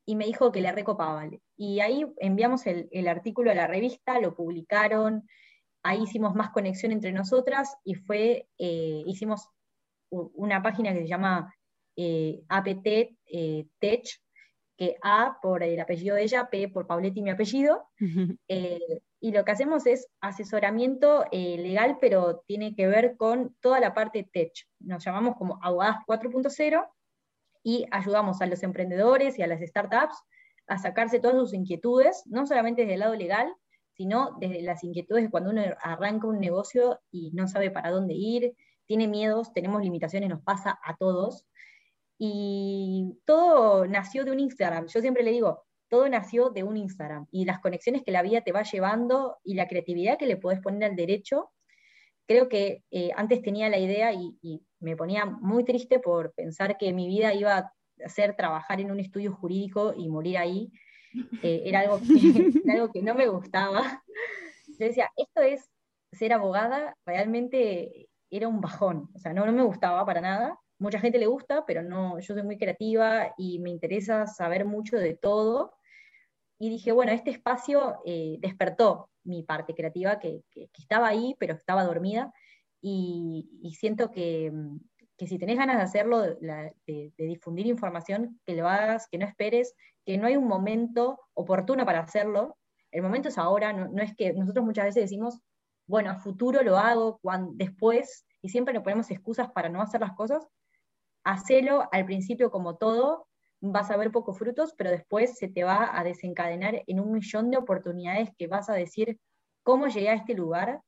Y 0.06 0.16
me 0.16 0.26
dijo 0.26 0.52
que 0.52 0.62
le 0.62 0.72
recopaba. 0.72 1.30
Y 1.56 1.80
ahí 1.80 2.06
enviamos 2.18 2.66
el, 2.66 3.08
artículo 3.08 3.52
a 3.52 3.56
la 3.56 3.68
revista, 3.68 4.20
lo 4.20 4.36
publicaron, 4.36 5.28
ahí 5.84 6.02
hicimos 6.02 6.34
más 6.34 6.50
conexión 6.50 6.92
entre 6.92 7.12
nosotras 7.12 7.76
y 7.84 7.94
fue, 7.94 8.48
eh, 8.58 9.04
hicimos 9.06 9.48
una 10.10 10.62
página 10.64 10.92
que 10.94 11.02
se 11.02 11.08
llama 11.08 11.54
eh, 11.96 12.42
APT 12.50 13.16
Tech, 13.80 14.04
que 14.76 14.98
A 15.04 15.38
por 15.40 15.62
el 15.62 15.80
apellido 15.80 16.16
de 16.16 16.24
ella, 16.24 16.50
P 16.50 16.68
por 16.68 16.88
Pauletti 16.88 17.22
mi 17.22 17.30
apellido, 17.30 17.88
y 19.24 19.32
lo 19.32 19.46
que 19.46 19.52
hacemos 19.52 19.86
es 19.86 20.08
asesoramiento 20.20 21.26
eh, 21.32 21.56
legal, 21.60 22.00
pero 22.02 22.44
tiene 22.48 22.76
que 22.76 22.88
ver 22.88 23.16
con 23.18 23.56
toda 23.62 23.80
la 23.80 23.94
parte 23.94 24.28
tech. 24.34 24.52
Nos 24.80 25.06
llamamos 25.06 25.38
como 25.38 25.60
abogadas 25.62 25.98
4.0 26.08 26.90
y 27.64 27.86
ayudamos 27.92 28.42
a 28.42 28.48
los 28.48 28.64
emprendedores 28.64 29.38
y 29.38 29.44
a 29.44 29.48
las 29.48 29.62
startups 29.62 30.18
a 30.66 30.80
sacarse 30.80 31.20
todas 31.20 31.38
sus 31.38 31.54
inquietudes, 31.54 32.24
no 32.26 32.48
solamente 32.48 32.82
desde 32.82 32.96
el 32.96 33.02
lado 33.02 33.16
legal, 33.16 33.54
sino 33.94 34.38
desde 34.40 34.64
las 34.64 34.84
inquietudes 34.84 35.26
de 35.26 35.30
cuando 35.30 35.52
uno 35.52 35.62
arranca 35.84 36.26
un 36.26 36.40
negocio 36.40 37.00
y 37.12 37.30
no 37.34 37.48
sabe 37.48 37.70
para 37.70 37.92
dónde 37.92 38.16
ir, 38.16 38.56
tiene 38.88 39.08
miedos, 39.08 39.54
tenemos 39.54 39.84
limitaciones, 39.84 40.30
nos 40.30 40.42
pasa 40.42 40.80
a 40.84 40.96
todos. 40.98 41.46
Y 42.18 43.20
todo 43.26 43.86
nació 43.86 44.26
de 44.26 44.32
un 44.32 44.40
Instagram. 44.40 44.88
Yo 44.88 45.00
siempre 45.02 45.24
le 45.24 45.32
digo, 45.32 45.64
todo 45.92 46.08
nació 46.08 46.52
de 46.52 46.64
un 46.64 46.78
Instagram 46.78 47.28
y 47.32 47.44
las 47.44 47.60
conexiones 47.60 48.02
que 48.04 48.14
la 48.14 48.22
vida 48.22 48.40
te 48.42 48.54
va 48.54 48.64
llevando 48.64 49.40
y 49.44 49.56
la 49.56 49.68
creatividad 49.68 50.18
que 50.18 50.26
le 50.26 50.38
podés 50.38 50.62
poner 50.62 50.86
al 50.86 50.96
derecho. 50.96 51.52
Creo 52.26 52.48
que 52.48 52.86
eh, 52.92 53.12
antes 53.18 53.42
tenía 53.42 53.68
la 53.68 53.78
idea 53.78 54.14
y, 54.14 54.64
me 54.80 54.96
ponía 54.96 55.26
muy 55.26 55.64
triste 55.64 56.00
por 56.00 56.34
pensar 56.34 56.78
que 56.78 56.92
mi 56.92 57.08
vida 57.08 57.36
iba 57.36 57.58
a 57.58 58.10
ser 58.10 58.36
trabajar 58.36 58.80
en 58.80 58.90
un 58.90 59.00
estudio 59.00 59.32
jurídico 59.34 59.94
y 59.96 60.10
morir 60.10 60.38
ahí. 60.38 60.72
Eh, 61.44 61.64
era, 61.66 61.82
algo 61.82 62.00
que, 62.00 62.08
algo 62.72 62.92
que 62.92 63.04
no 63.04 63.14
me 63.14 63.28
gustaba. 63.28 64.02
Yo 64.68 64.86
decía, 64.88 65.12
esto 65.18 65.42
es 65.42 65.70
ser 66.14 66.34
abogada, 66.34 66.96
realmente 67.06 68.08
era 68.32 68.48
un 68.48 68.60
bajón, 68.60 69.10
o 69.14 69.20
sea, 69.20 69.34
no, 69.34 69.46
no 69.46 69.52
me 69.52 69.64
gustaba 69.64 70.04
para 70.06 70.22
nada. 70.22 70.58
Mucha 70.80 71.00
gente 71.00 71.20
le 71.20 71.28
gusta, 71.28 71.66
pero 71.68 71.84
no, 71.84 72.18
yo 72.20 72.34
soy 72.34 72.44
muy 72.44 72.58
creativa 72.58 73.36
y 73.38 73.60
me 73.60 73.70
interesa 73.70 74.26
saber 74.26 74.66
mucho 74.66 74.98
de 74.98 75.16
todo 75.16 75.74
y 76.62 76.70
dije, 76.70 76.92
bueno, 76.92 77.12
este 77.12 77.32
espacio 77.32 77.96
eh, 78.06 78.38
despertó 78.40 79.10
mi 79.24 79.42
parte 79.42 79.74
creativa 79.74 80.20
que, 80.20 80.44
estaba 80.78 81.08
ahí, 81.08 81.36
pero 81.40 81.56
estaba 81.56 81.84
dormida, 81.84 82.32
y, 82.80 83.50
siento 83.76 84.12
que, 84.12 84.54
que, 85.18 85.26
si 85.26 85.40
tenés 85.40 85.58
ganas 85.58 85.78
de 85.78 85.82
hacerlo, 85.82 86.22
de, 86.22 87.14
difundir 87.18 87.66
información, 87.66 88.40
que 88.46 88.54
lo 88.54 88.70
hagas, 88.70 89.08
que 89.10 89.18
no 89.18 89.26
esperes, 89.26 89.74
que 90.06 90.20
no 90.20 90.28
hay 90.28 90.38
un 90.38 90.48
momento 90.48 91.20
oportuno 91.34 91.84
para 91.84 92.02
hacerlo, 92.02 92.60
el 92.92 93.02
momento 93.02 93.30
es 93.30 93.40
ahora, 93.40 93.74
no, 93.74 94.00
es 94.00 94.16
que 94.16 94.32
nosotros 94.34 94.64
muchas 94.64 94.86
veces 94.86 95.06
decimos, 95.06 95.40
bueno, 95.88 96.12
a 96.12 96.20
futuro 96.20 96.62
lo 96.62 96.78
hago, 96.78 97.18
cuando, 97.24 97.54
después, 97.56 98.28
y 98.40 98.50
siempre 98.50 98.76
nos 98.76 98.84
ponemos 98.84 99.10
excusas 99.10 99.50
para 99.52 99.68
no 99.68 99.82
hacer 99.82 100.02
las 100.02 100.14
cosas, 100.14 100.48
hacelo 101.24 101.90
al 101.92 102.06
principio 102.06 102.52
como 102.52 102.78
todo, 102.78 103.28
vas 103.62 103.92
a 103.92 103.98
ver 103.98 104.12
pocos 104.12 104.38
frutos, 104.38 104.74
pero 104.76 104.90
después 104.90 105.38
se 105.38 105.48
te 105.48 105.64
va 105.64 105.98
a 105.98 106.04
desencadenar 106.04 106.84
en 106.88 107.00
un 107.00 107.12
millón 107.14 107.52
de 107.52 107.58
oportunidades 107.58 108.30
que 108.38 108.48
vas 108.48 108.70
a 108.70 108.74
decir, 108.74 109.20
¿cómo 109.64 109.88
llegué 109.88 110.10
a 110.10 110.16
este 110.16 110.34
lugar? 110.34 110.82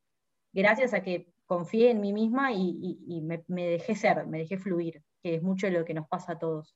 Gracias 0.52 0.94
a 0.94 1.04
que 1.04 1.28
confié 1.46 1.92
en 1.92 2.02
mí 2.02 2.14
misma 2.14 2.52
y, 2.52 3.22
me, 3.22 3.68
dejé 3.68 3.96
ser, 3.96 4.26
me 4.26 4.40
dejé 4.40 4.58
fluir, 4.58 5.04
que 5.22 5.36
es 5.36 5.44
mucho 5.44 5.68
de 5.68 5.74
lo 5.74 5.86
que 5.86 5.94
nos 5.94 6.08
pasa 6.08 6.34
a 6.34 6.40
todos. 6.40 6.76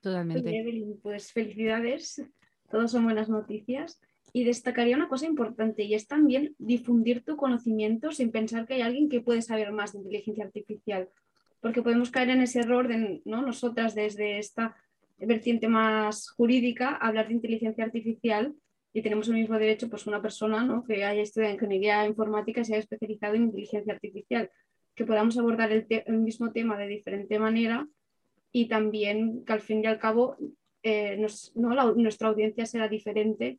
Totalmente. 0.00 0.98
Pues 1.02 1.32
felicidades, 1.32 2.22
todos 2.68 2.90
son 2.90 3.04
buenas 3.04 3.28
noticias. 3.28 4.00
Y 4.32 4.44
destacaría 4.44 4.96
una 4.96 5.08
cosa 5.08 5.24
importante 5.24 5.84
y 5.84 5.94
es 5.94 6.08
también 6.08 6.54
difundir 6.58 7.24
tu 7.24 7.36
conocimiento 7.36 8.10
sin 8.10 8.32
pensar 8.32 8.66
que 8.66 8.74
hay 8.74 8.82
alguien 8.82 9.08
que 9.08 9.20
puede 9.20 9.40
saber 9.40 9.72
más 9.72 9.92
de 9.92 10.00
inteligencia 10.00 10.44
artificial 10.44 11.08
porque 11.60 11.82
podemos 11.82 12.10
caer 12.10 12.30
en 12.30 12.42
ese 12.42 12.60
error 12.60 12.88
de 12.88 13.22
¿no? 13.24 13.42
nosotras 13.42 13.94
desde 13.94 14.38
esta 14.38 14.76
vertiente 15.18 15.68
más 15.68 16.30
jurídica 16.30 16.94
hablar 16.94 17.28
de 17.28 17.34
inteligencia 17.34 17.84
artificial 17.84 18.54
y 18.92 19.02
tenemos 19.02 19.28
el 19.28 19.34
mismo 19.34 19.58
derecho 19.58 19.88
pues 19.88 20.06
una 20.06 20.22
persona 20.22 20.64
¿no? 20.64 20.84
que 20.84 21.04
haya 21.04 21.22
estudiado 21.22 21.54
ingeniería 21.54 22.06
informática 22.06 22.64
se 22.64 22.74
haya 22.74 22.80
especializado 22.80 23.34
en 23.34 23.44
inteligencia 23.44 23.92
artificial, 23.92 24.50
que 24.94 25.04
podamos 25.04 25.38
abordar 25.38 25.72
el, 25.72 26.18
mismo 26.18 26.52
tema 26.52 26.78
de 26.78 26.86
diferente 26.86 27.38
manera 27.38 27.86
y 28.52 28.68
también 28.68 29.44
que 29.44 29.52
al 29.52 29.60
fin 29.60 29.82
y 29.82 29.86
al 29.86 29.98
cabo 29.98 30.36
eh, 30.82 31.18
¿no? 31.54 31.94
nuestra 31.94 32.28
audiencia 32.28 32.66
será 32.66 32.88
diferente 32.88 33.58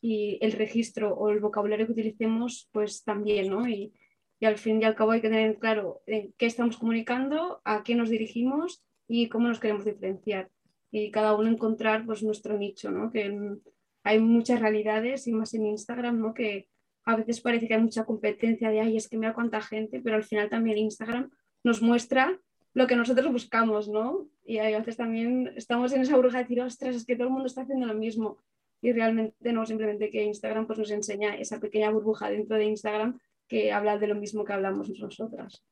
y 0.00 0.38
el 0.40 0.52
registro 0.52 1.14
o 1.14 1.30
el 1.30 1.40
vocabulario 1.40 1.86
que 1.86 1.92
utilicemos 1.92 2.68
pues 2.72 3.04
también, 3.04 3.50
¿no? 3.50 3.68
Y, 3.68 3.92
y 4.40 4.46
al 4.46 4.56
fin 4.56 4.80
y 4.80 4.84
al 4.84 4.94
cabo 4.94 5.12
hay 5.12 5.20
que 5.20 5.28
tener 5.28 5.58
claro 5.58 6.00
en 6.06 6.32
qué 6.38 6.46
estamos 6.46 6.78
comunicando, 6.78 7.60
a 7.64 7.82
qué 7.82 7.94
nos 7.94 8.08
dirigimos 8.08 8.82
y 9.06 9.28
cómo 9.28 9.48
nos 9.48 9.60
queremos 9.60 9.84
diferenciar. 9.84 10.50
Y 10.90 11.10
cada 11.10 11.36
uno 11.36 11.50
encontrar 11.50 12.06
pues, 12.06 12.22
nuestro 12.22 12.56
nicho, 12.56 12.90
¿no? 12.90 13.12
que 13.12 13.58
hay 14.02 14.18
muchas 14.18 14.60
realidades 14.60 15.26
y 15.26 15.32
más 15.32 15.52
en 15.52 15.66
Instagram, 15.66 16.18
¿no? 16.18 16.32
que 16.32 16.68
a 17.04 17.16
veces 17.16 17.42
parece 17.42 17.68
que 17.68 17.74
hay 17.74 17.82
mucha 17.82 18.04
competencia 18.04 18.70
de, 18.70 18.80
ay, 18.80 18.96
es 18.96 19.08
que 19.08 19.18
mira 19.18 19.34
cuánta 19.34 19.60
gente, 19.60 20.00
pero 20.00 20.16
al 20.16 20.24
final 20.24 20.48
también 20.48 20.78
Instagram 20.78 21.30
nos 21.62 21.82
muestra 21.82 22.40
lo 22.72 22.86
que 22.86 22.96
nosotros 22.96 23.30
buscamos, 23.32 23.88
¿no? 23.88 24.28
Y 24.44 24.58
a 24.58 24.78
veces 24.78 24.96
también 24.96 25.52
estamos 25.56 25.92
en 25.92 26.02
esa 26.02 26.14
burbuja 26.14 26.38
de 26.38 26.44
decir, 26.44 26.60
ostras, 26.60 26.94
es 26.94 27.04
que 27.04 27.16
todo 27.16 27.26
el 27.26 27.32
mundo 27.32 27.46
está 27.46 27.62
haciendo 27.62 27.86
lo 27.86 27.94
mismo. 27.94 28.38
Y 28.80 28.92
realmente 28.92 29.52
no, 29.52 29.66
simplemente 29.66 30.10
que 30.10 30.22
Instagram 30.22 30.66
pues, 30.66 30.78
nos 30.78 30.90
enseña 30.90 31.34
esa 31.34 31.58
pequeña 31.58 31.90
burbuja 31.90 32.30
dentro 32.30 32.56
de 32.56 32.64
Instagram 32.64 33.18
que 33.50 33.72
habla 33.72 33.98
de 33.98 34.06
lo 34.06 34.14
mismo 34.14 34.44
que 34.44 34.52
hablamos 34.52 34.88
nosotras. 34.88 35.64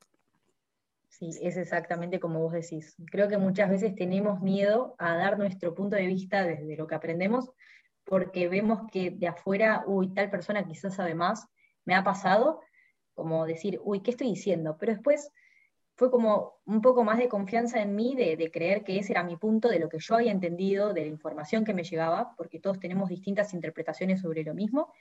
Sí, 1.09 1.31
es 1.41 1.57
exactamente 1.57 2.19
como 2.19 2.41
vos 2.41 2.53
decís. 2.53 2.97
Creo 3.07 3.29
que 3.29 3.39
muchas 3.39 3.71
veces 3.71 3.95
tenemos 3.95 4.41
miedo 4.41 4.97
a 4.99 5.17
dar 5.17 5.39
nuestro 5.39 5.77
punto 5.77 5.95
de 5.95 6.07
vista 6.07 6.43
desde 6.43 6.77
lo 6.77 6.89
que 6.89 6.97
aprendemos, 6.97 7.53
porque 8.03 8.49
vemos 8.49 8.91
que 8.91 9.13
de 9.13 9.29
afuera, 9.29 9.85
uy, 9.87 10.13
tal 10.13 10.29
persona 10.29 10.67
quizás 10.67 10.97
sabe 10.97 11.15
más, 11.15 11.47
me 11.85 11.95
ha 11.95 12.03
pasado, 12.03 12.61
como 13.15 13.47
decir, 13.47 13.81
uy, 13.85 14.01
¿qué 14.01 14.11
estoy 14.11 14.31
diciendo? 14.31 14.77
Pero 14.77 14.95
después 14.95 15.31
fue 15.95 16.11
como 16.11 16.55
un 16.65 16.81
poco 16.81 17.05
más 17.05 17.19
de 17.19 17.29
confianza 17.29 17.81
en 17.81 17.95
mí, 17.95 18.17
de, 18.17 18.51
creer 18.51 18.83
que 18.83 18.99
ese 18.99 19.13
era 19.13 19.23
mi 19.23 19.37
punto, 19.37 19.69
de 19.69 19.79
lo 19.79 19.89
que 19.89 19.99
yo 20.01 20.17
había 20.17 20.33
entendido, 20.33 20.93
de 20.93 21.03
la 21.03 21.07
información 21.07 21.65
que 21.65 21.75
me 21.75 21.85
llegaba, 21.85 22.35
porque 22.37 22.59
todos 22.59 22.81
tenemos 22.81 23.09
distintas 23.09 23.55
interpretaciones 23.55 24.21
sobre 24.21 24.43
lo 24.43 24.55
mismo. 24.55 24.93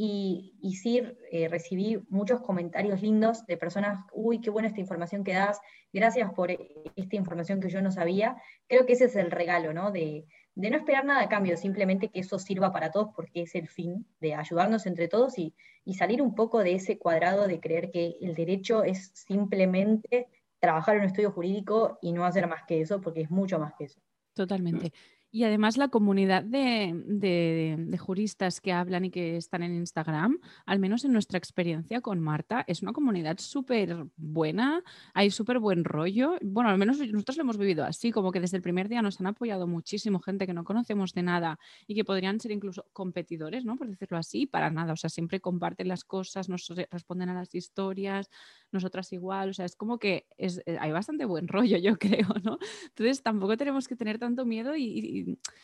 Y, 0.00 0.54
y 0.62 0.76
sí 0.76 1.02
eh, 1.32 1.48
recibí 1.48 1.98
muchos 2.08 2.40
comentarios 2.40 3.02
lindos 3.02 3.44
de 3.46 3.56
personas, 3.56 4.06
uy, 4.12 4.40
qué 4.40 4.48
buena 4.48 4.68
esta 4.68 4.78
información 4.78 5.24
que 5.24 5.32
das, 5.32 5.60
gracias 5.92 6.32
por 6.34 6.52
esta 6.52 7.16
información 7.16 7.60
que 7.60 7.68
yo 7.68 7.82
no 7.82 7.90
sabía. 7.90 8.40
Creo 8.68 8.86
que 8.86 8.92
ese 8.92 9.06
es 9.06 9.16
el 9.16 9.32
regalo, 9.32 9.72
¿no? 9.72 9.90
De, 9.90 10.24
de 10.54 10.70
no 10.70 10.76
esperar 10.76 11.04
nada 11.04 11.22
a 11.22 11.28
cambio, 11.28 11.56
simplemente 11.56 12.10
que 12.10 12.20
eso 12.20 12.38
sirva 12.38 12.72
para 12.72 12.92
todos, 12.92 13.08
porque 13.16 13.42
es 13.42 13.56
el 13.56 13.66
fin 13.66 14.06
de 14.20 14.34
ayudarnos 14.34 14.86
entre 14.86 15.08
todos 15.08 15.36
y, 15.36 15.52
y 15.84 15.94
salir 15.94 16.22
un 16.22 16.36
poco 16.36 16.62
de 16.62 16.74
ese 16.74 16.96
cuadrado 16.96 17.48
de 17.48 17.58
creer 17.58 17.90
que 17.90 18.18
el 18.20 18.36
derecho 18.36 18.84
es 18.84 19.10
simplemente 19.14 20.28
trabajar 20.60 20.94
en 20.94 21.00
un 21.00 21.06
estudio 21.08 21.32
jurídico 21.32 21.98
y 22.00 22.12
no 22.12 22.24
hacer 22.24 22.46
más 22.46 22.62
que 22.68 22.80
eso, 22.80 23.00
porque 23.00 23.22
es 23.22 23.30
mucho 23.32 23.58
más 23.58 23.72
que 23.76 23.86
eso. 23.86 24.00
Totalmente. 24.34 24.92
Y 25.30 25.44
además 25.44 25.76
la 25.76 25.88
comunidad 25.88 26.42
de, 26.42 27.98
juristas 27.98 28.62
que 28.62 28.72
hablan 28.72 29.04
y 29.04 29.10
que 29.10 29.36
están 29.36 29.62
en 29.62 29.74
Instagram, 29.74 30.38
al 30.64 30.78
menos 30.78 31.04
en 31.04 31.12
nuestra 31.12 31.36
experiencia 31.36 32.00
con 32.00 32.18
Marta, 32.20 32.64
es 32.66 32.80
una 32.80 32.92
comunidad 32.92 33.36
súper 33.38 34.06
buena, 34.16 34.82
hay 35.12 35.30
súper 35.30 35.58
buen 35.58 35.84
rollo. 35.84 36.38
Bueno, 36.40 36.70
al 36.70 36.78
menos 36.78 36.98
nosotros 36.98 37.36
lo 37.36 37.42
hemos 37.42 37.58
vivido 37.58 37.84
así, 37.84 38.10
como 38.10 38.32
que 38.32 38.40
desde 38.40 38.56
el 38.56 38.62
primer 38.62 38.88
día 38.88 39.02
nos 39.02 39.20
han 39.20 39.26
apoyado 39.26 39.66
muchísimo 39.66 40.18
gente 40.20 40.46
que 40.46 40.54
no 40.54 40.64
conocemos 40.64 41.12
de 41.12 41.22
nada 41.22 41.58
y 41.86 41.94
que 41.94 42.04
podrían 42.04 42.40
ser 42.40 42.52
incluso 42.52 42.86
competidores, 42.94 43.66
¿no? 43.66 43.76
Por 43.76 43.88
decirlo 43.88 44.16
así, 44.16 44.46
para 44.46 44.70
nada. 44.70 44.94
O 44.94 44.96
sea, 44.96 45.10
siempre 45.10 45.40
comparten 45.40 45.88
las 45.88 46.04
cosas, 46.04 46.48
nos 46.48 46.66
responden 46.90 47.28
a 47.28 47.34
las 47.34 47.54
historias, 47.54 48.30
nosotras 48.72 49.12
igual. 49.12 49.50
O 49.50 49.52
sea, 49.52 49.66
es 49.66 49.76
como 49.76 49.98
que 49.98 50.26
es, 50.38 50.62
eh, 50.64 50.78
hay 50.80 50.92
bastante 50.92 51.26
buen 51.26 51.48
rollo, 51.48 51.76
yo 51.78 51.98
creo, 51.98 52.28
¿no? 52.42 52.58
Entonces 52.88 53.22
tampoco 53.22 53.58
tenemos 53.58 53.88
que 53.88 53.96
tener 53.96 54.18
tanto 54.18 54.46
miedo 54.46 54.74
y 54.74 55.17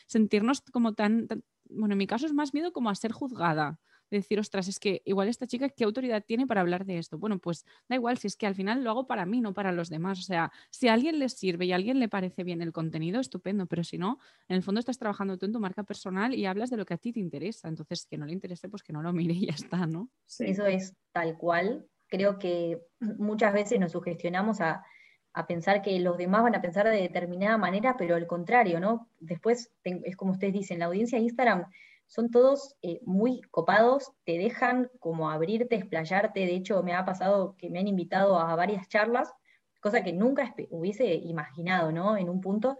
sentirnos 0.06 0.60
como 0.60 0.94
tan, 0.94 1.28
bueno, 1.68 1.94
en 1.94 1.98
mi 1.98 2.06
caso 2.06 2.26
es 2.26 2.32
más 2.32 2.54
miedo 2.54 2.72
como 2.72 2.90
a 2.90 2.94
ser 2.94 3.12
juzgada. 3.12 3.78
De 4.10 4.18
decir, 4.18 4.38
ostras, 4.38 4.68
es 4.68 4.78
que 4.78 5.00
igual 5.06 5.28
esta 5.28 5.46
chica, 5.46 5.70
¿qué 5.70 5.82
autoridad 5.82 6.22
tiene 6.24 6.46
para 6.46 6.60
hablar 6.60 6.84
de 6.84 6.98
esto? 6.98 7.18
Bueno, 7.18 7.38
pues 7.38 7.64
da 7.88 7.96
igual, 7.96 8.18
si 8.18 8.26
es 8.26 8.36
que 8.36 8.46
al 8.46 8.54
final 8.54 8.84
lo 8.84 8.90
hago 8.90 9.06
para 9.06 9.24
mí, 9.24 9.40
no 9.40 9.54
para 9.54 9.72
los 9.72 9.88
demás. 9.88 10.18
O 10.18 10.22
sea, 10.22 10.52
si 10.70 10.88
a 10.88 10.92
alguien 10.92 11.18
le 11.18 11.28
sirve 11.30 11.64
y 11.64 11.72
a 11.72 11.76
alguien 11.76 11.98
le 11.98 12.08
parece 12.08 12.44
bien 12.44 12.60
el 12.60 12.70
contenido, 12.70 13.18
estupendo, 13.18 13.66
pero 13.66 13.82
si 13.82 13.96
no, 13.96 14.18
en 14.46 14.56
el 14.56 14.62
fondo 14.62 14.78
estás 14.78 14.98
trabajando 14.98 15.38
tú 15.38 15.46
en 15.46 15.52
tu 15.52 15.58
marca 15.58 15.84
personal 15.84 16.34
y 16.34 16.44
hablas 16.44 16.68
de 16.70 16.76
lo 16.76 16.84
que 16.84 16.94
a 16.94 16.98
ti 16.98 17.12
te 17.12 17.20
interesa. 17.20 17.66
Entonces, 17.66 18.06
que 18.06 18.18
no 18.18 18.26
le 18.26 18.34
interese, 18.34 18.68
pues 18.68 18.82
que 18.82 18.92
no 18.92 19.02
lo 19.02 19.12
mire 19.12 19.32
y 19.32 19.46
ya 19.46 19.54
está, 19.54 19.86
¿no? 19.86 20.10
Eso 20.38 20.66
es 20.66 20.94
tal 21.12 21.38
cual. 21.38 21.88
Creo 22.06 22.38
que 22.38 22.82
muchas 23.00 23.54
veces 23.54 23.80
nos 23.80 23.92
sugestionamos 23.92 24.60
a, 24.60 24.84
a 25.34 25.46
pensar 25.46 25.82
que 25.82 25.98
los 25.98 26.16
demás 26.16 26.44
van 26.44 26.54
a 26.54 26.62
pensar 26.62 26.88
de 26.88 27.00
determinada 27.00 27.58
manera, 27.58 27.96
pero 27.98 28.14
al 28.14 28.26
contrario, 28.26 28.78
¿no? 28.78 29.08
Después, 29.18 29.72
es 29.82 30.16
como 30.16 30.32
ustedes 30.32 30.52
dicen, 30.52 30.78
la 30.78 30.86
audiencia 30.86 31.18
de 31.18 31.24
Instagram 31.24 31.66
son 32.06 32.30
todos 32.30 32.76
eh, 32.82 33.00
muy 33.04 33.40
copados, 33.50 34.12
te 34.24 34.38
dejan 34.38 34.90
como 35.00 35.30
abrirte, 35.30 35.74
explayarte, 35.74 36.40
de 36.40 36.54
hecho 36.54 36.82
me 36.84 36.94
ha 36.94 37.04
pasado 37.04 37.56
que 37.58 37.68
me 37.68 37.80
han 37.80 37.88
invitado 37.88 38.38
a 38.38 38.54
varias 38.54 38.88
charlas, 38.88 39.32
cosa 39.80 40.04
que 40.04 40.12
nunca 40.12 40.54
hubiese 40.70 41.12
imaginado, 41.14 41.90
¿no? 41.90 42.16
En 42.16 42.30
un 42.30 42.40
punto, 42.40 42.78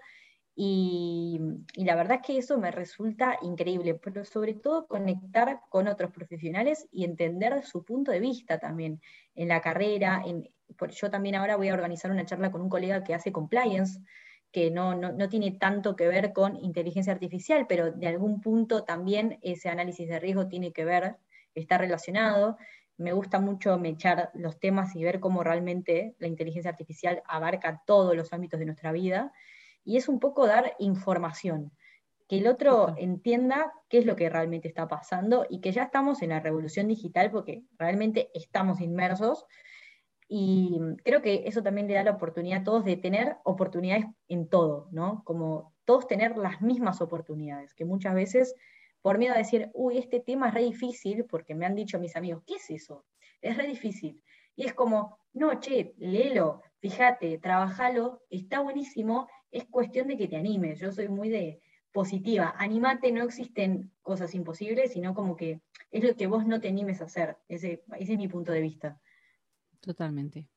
y, 0.55 1.41
y, 1.75 1.85
la 1.85 1.97
verdad 1.97 2.19
es 2.21 2.27
que 2.27 2.39
eso 2.39 2.59
me 2.59 2.71
resulta 2.71 3.37
increíble, 3.43 3.97
pero 3.97 4.25
sobre 4.25 4.55
todo 4.55 4.87
conectar 4.87 5.61
con 5.69 5.89
otros 5.89 6.13
profesionales 6.13 6.87
y 6.93 7.05
entender 7.05 7.65
su 7.65 7.85
punto 7.85 8.13
de 8.13 8.21
vista 8.21 8.61
también 8.61 9.01
en 9.35 9.49
la 9.49 9.61
carrera, 9.61 10.23
en, 10.25 10.49
yo 10.91 11.11
también 11.11 11.35
ahora 11.35 11.57
voy 11.57 11.69
a 11.69 11.75
organizar 11.75 12.11
una 12.11 12.27
charla 12.27 12.51
con 12.51 12.61
un 12.61 12.69
colega 12.69 13.05
que 13.05 13.15
hace 13.15 13.33
compliance, 13.33 14.01
que 14.53 14.71
no, 14.71 14.95
no, 14.95 15.29
tiene 15.29 15.51
tanto 15.53 15.97
que 15.97 16.07
ver 16.07 16.33
con 16.33 16.57
inteligencia 16.57 17.13
artificial, 17.13 17.67
pero 17.69 17.91
de 17.91 18.07
algún 18.07 18.41
punto 18.41 18.85
también 18.85 19.39
ese 19.43 19.69
análisis 19.69 20.09
de 20.09 20.21
riesgo 20.21 20.47
tiene 20.47 20.73
que 20.73 20.85
ver, 20.85 21.17
está 21.57 21.77
relacionado. 21.77 22.57
Me 22.97 23.13
gusta 23.13 23.41
mucho 23.41 23.79
mechar 23.79 24.31
los 24.35 24.61
temas 24.61 24.95
y 24.95 25.03
ver 25.03 25.19
cómo 25.19 25.43
realmente 25.43 26.15
la 26.19 26.29
inteligencia 26.29 26.71
artificial 26.71 27.23
abarca 27.27 27.83
todos 27.85 28.15
los 28.15 28.33
ámbitos 28.33 28.61
de 28.61 28.67
nuestra 28.67 28.93
vida. 28.93 29.33
Y 29.85 29.97
es 29.97 30.09
un 30.09 30.21
poco 30.21 30.47
dar 30.47 30.75
información, 30.79 31.73
que 32.29 32.39
el 32.39 32.47
otro 32.47 32.95
entienda 32.97 33.73
qué 33.89 33.99
es 33.99 34.07
lo 34.07 34.17
que 34.17 34.31
realmente 34.31 34.69
está 34.69 34.89
pasando 34.89 35.47
y 35.51 35.61
que 35.61 35.73
ya 35.73 35.85
estamos 35.85 36.23
en 36.23 36.31
la 36.31 36.41
revolución 36.41 36.89
digital 36.89 37.31
porque 37.31 37.65
realmente 37.77 38.31
estamos 38.35 38.81
inmersos, 38.81 39.47
y 40.29 40.81
creo 41.05 41.23
que 41.23 41.45
eso 41.47 41.63
también 41.63 41.87
le 41.87 41.95
da 41.95 42.05
la 42.05 42.13
oportunidad 42.13 42.61
a 42.61 42.65
todos 42.65 42.85
de 42.85 42.97
tener 42.97 43.37
oportunidades 43.45 44.07
en 44.29 44.49
todo, 44.49 44.89
¿no? 44.91 45.23
Como 45.25 45.75
todos 45.85 46.07
tener 46.07 46.37
las 46.37 46.63
mismas 46.63 47.01
oportunidades, 47.01 47.75
que 47.75 47.85
muchas 47.85 48.15
veces 48.15 48.55
por 49.05 49.19
miedo 49.19 49.35
a 49.35 49.39
decir, 49.39 49.71
uy, 49.75 49.99
este 49.99 50.21
tema 50.21 50.49
es 50.49 50.55
re 50.55 50.63
difícil, 50.63 51.27
porque 51.27 51.55
me 51.55 51.67
han 51.67 51.75
dicho 51.75 51.99
mis 51.99 52.17
amigos, 52.17 52.43
¿qué 52.47 52.55
es 52.55 52.71
eso? 52.71 53.05
Es 53.43 53.55
re 53.55 53.67
difícil. 53.67 54.23
Y 54.57 54.65
es 54.65 54.73
como, 54.73 55.19
no, 55.35 55.61
che, 55.61 55.95
léelo, 55.99 56.63
fíjate, 56.79 57.37
trabajalo, 57.37 58.23
está 58.31 58.61
buenísimo, 58.61 59.29
es 59.51 59.67
cuestión 59.67 60.09
de 60.09 60.17
que 60.17 60.27
te 60.27 60.37
animes. 60.37 60.81
Yo 60.81 60.91
soy 60.91 61.09
muy 61.09 61.29
de 61.29 61.61
positiva, 61.93 62.55
animate, 62.57 63.13
no 63.13 63.25
existen 63.25 63.93
cosas 64.01 64.35
imposibles, 64.35 64.93
sino 64.93 65.15
como 65.15 65.37
que 65.37 65.61
es 65.91 66.03
lo 66.03 66.17
que 66.17 66.27
vos 66.27 66.47
no 66.47 66.61
te 66.63 66.69
animes 66.69 67.03
a 67.03 67.05
hacer. 67.05 67.37
Ese, 67.47 67.85
ese 67.99 68.15
es 68.15 68.19
mi 68.19 68.29
punto 68.29 68.53
de 68.53 68.63
vista. 68.63 68.99
Totalmente. 69.85 70.49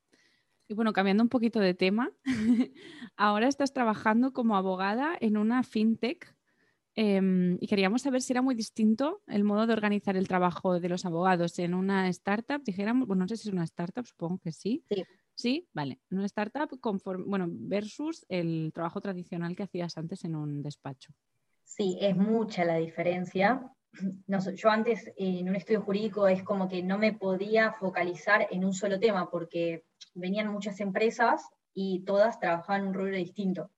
Y 0.70 0.74
bueno, 0.74 0.94
cambiando 0.94 1.24
un 1.24 1.30
poquito 1.30 1.60
de 1.60 1.74
tema, 1.74 2.12
ahora 3.16 3.48
estás 3.48 3.74
trabajando 3.74 4.34
como 4.34 4.58
abogada 4.58 5.18
en 5.20 5.38
una 5.38 5.64
fintech 5.64 6.36
em, 6.96 7.58
y 7.62 7.68
queríamos 7.68 8.02
saber 8.02 8.22
si 8.22 8.34
era 8.34 8.42
muy 8.42 8.56
distinto 8.56 9.22
el 9.28 9.44
modo 9.44 9.68
de 9.68 9.74
organizar 9.74 10.18
el 10.18 10.28
trabajo 10.28 10.80
de 10.80 10.90
los 10.90 11.06
abogados 11.06 11.58
en 11.60 11.74
una 11.74 12.10
startup, 12.10 12.64
dijéramos, 12.64 13.08
bueno, 13.08 13.24
no 13.24 13.28
sé 13.28 13.38
si 13.38 13.48
es 13.48 13.54
una 13.54 13.64
startup, 13.64 14.06
supongo 14.06 14.40
que 14.40 14.52
sí. 14.52 14.84
Sí. 14.90 15.04
Sí, 15.36 15.70
vale. 15.72 16.00
Una 16.10 16.26
startup 16.26 16.80
conforme, 16.80 17.26
bueno, 17.28 17.46
versus 17.48 18.26
el 18.28 18.72
trabajo 18.74 19.00
tradicional 19.02 19.56
que 19.56 19.64
hacías 19.64 19.96
antes 19.96 20.24
en 20.24 20.36
un 20.36 20.64
despacho. 20.64 21.14
Sí, 21.64 21.96
es 22.02 22.18
mucha 22.18 22.66
la 22.66 22.78
diferencia 22.78 23.72
no, 24.28 24.40
yo 24.52 24.70
antes 24.70 25.12
en 25.18 25.50
un 25.50 25.56
estudio 25.56 25.82
jurídico 25.82 26.28
es 26.28 26.44
como 26.44 26.68
que 26.68 26.84
no 26.84 26.98
me 26.98 27.14
podía 27.14 27.72
focalizar 27.74 28.48
en 28.52 28.66
un 28.66 28.74
solo 28.74 29.00
tema 29.00 29.30
porque 29.30 29.86
venían 30.14 30.48
muchas 30.48 30.80
empresas 30.80 31.48
y 31.74 32.04
todas 32.06 32.40
trabajaban 32.40 32.88
un 32.88 32.94
rol 32.94 33.12
distinto. 33.12 33.72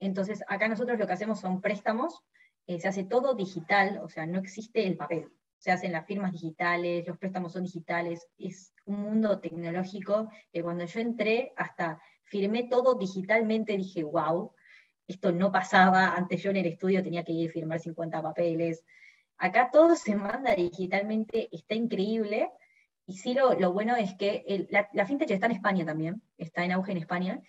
Entonces, 0.00 0.42
acá 0.48 0.68
nosotros 0.68 0.98
lo 0.98 1.06
que 1.06 1.12
hacemos 1.12 1.40
son 1.40 1.60
préstamos, 1.60 2.22
eh, 2.66 2.80
se 2.80 2.88
hace 2.88 3.04
todo 3.04 3.34
digital, 3.34 4.00
o 4.02 4.08
sea, 4.08 4.26
no 4.26 4.38
existe 4.38 4.86
el 4.86 4.96
papel. 4.96 5.28
Se 5.58 5.70
hacen 5.70 5.92
las 5.92 6.06
firmas 6.06 6.32
digitales, 6.32 7.06
los 7.06 7.18
préstamos 7.18 7.52
son 7.52 7.64
digitales, 7.64 8.26
es 8.36 8.74
un 8.84 9.00
mundo 9.00 9.38
tecnológico 9.38 10.28
que 10.52 10.62
cuando 10.62 10.84
yo 10.84 11.00
entré 11.00 11.52
hasta 11.56 12.00
firmé 12.24 12.64
todo 12.64 12.94
digitalmente, 12.94 13.76
dije, 13.76 14.02
wow, 14.02 14.52
esto 15.06 15.32
no 15.32 15.52
pasaba, 15.52 16.14
antes 16.14 16.42
yo 16.42 16.50
en 16.50 16.56
el 16.56 16.66
estudio 16.66 17.02
tenía 17.02 17.24
que 17.24 17.32
ir 17.32 17.50
a 17.50 17.52
firmar 17.52 17.78
50 17.78 18.22
papeles, 18.22 18.84
Acá 19.38 19.70
todo 19.72 19.96
se 19.96 20.14
manda 20.14 20.54
digitalmente, 20.54 21.48
está 21.52 21.74
increíble. 21.74 22.50
Y 23.06 23.16
sí, 23.16 23.34
lo, 23.34 23.72
bueno 23.72 23.96
es 23.96 24.14
que 24.14 24.66
la, 24.70 24.88
la, 24.92 25.06
fintech 25.06 25.30
está 25.30 25.46
en 25.46 25.52
España 25.52 25.84
también, 25.84 26.22
está 26.38 26.64
en 26.64 26.72
auge 26.72 26.92
en 26.92 26.98
España. 26.98 27.42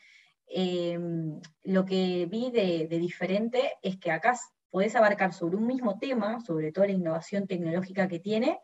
Em, 0.48 1.42
lo 1.64 1.86
que 1.86 2.28
vi 2.30 2.52
de, 2.52 2.88
diferente 2.88 3.74
es 3.82 3.98
que 3.98 4.12
acá 4.12 4.38
podés 4.70 4.96
abarcar 4.96 5.34
sobre 5.34 5.58
un 5.58 5.66
mismo 5.66 5.98
tema, 6.00 6.40
sobre 6.42 6.72
toda 6.72 6.88
la 6.88 6.94
innovación 6.94 7.48
tecnológica 7.48 8.08
que 8.08 8.20
tiene, 8.20 8.60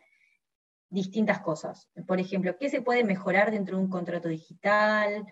distintas 0.88 1.40
cosas. 1.40 1.88
Por 2.06 2.20
ejemplo, 2.20 2.56
¿qué 2.58 2.68
se 2.68 2.82
puede 2.82 3.04
mejorar 3.04 3.50
dentro 3.50 3.76
de 3.76 3.84
un 3.84 3.90
contrato 3.90 4.28
digital? 4.28 5.24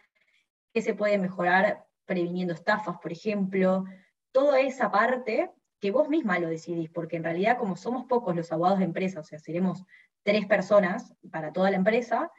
¿Qué 0.72 0.82
se 0.82 0.94
puede 0.94 1.18
mejorar 1.18 1.84
previniendo 2.04 2.54
estafas, 2.54 2.96
por 2.98 3.12
ejemplo? 3.12 3.84
Toda 4.32 4.60
esa 4.60 4.90
parte 4.90 5.50
que 5.80 5.90
vos 5.90 6.08
misma 6.08 6.38
lo 6.38 6.48
decidís, 6.48 6.90
porque 6.90 7.16
en 7.16 7.24
realidad 7.24 7.58
como 7.58 7.76
somos 7.76 8.06
pocos 8.06 8.34
los 8.34 8.50
abogados 8.52 8.78
de 8.78 8.84
empresa, 8.84 9.20
o 9.20 9.24
sea, 9.24 9.38
seremos 9.38 9.84
tres 10.22 10.46
personas 10.46 11.14
para 11.30 11.52
toda 11.52 11.70
la 11.70 11.76
empresa, 11.76 12.30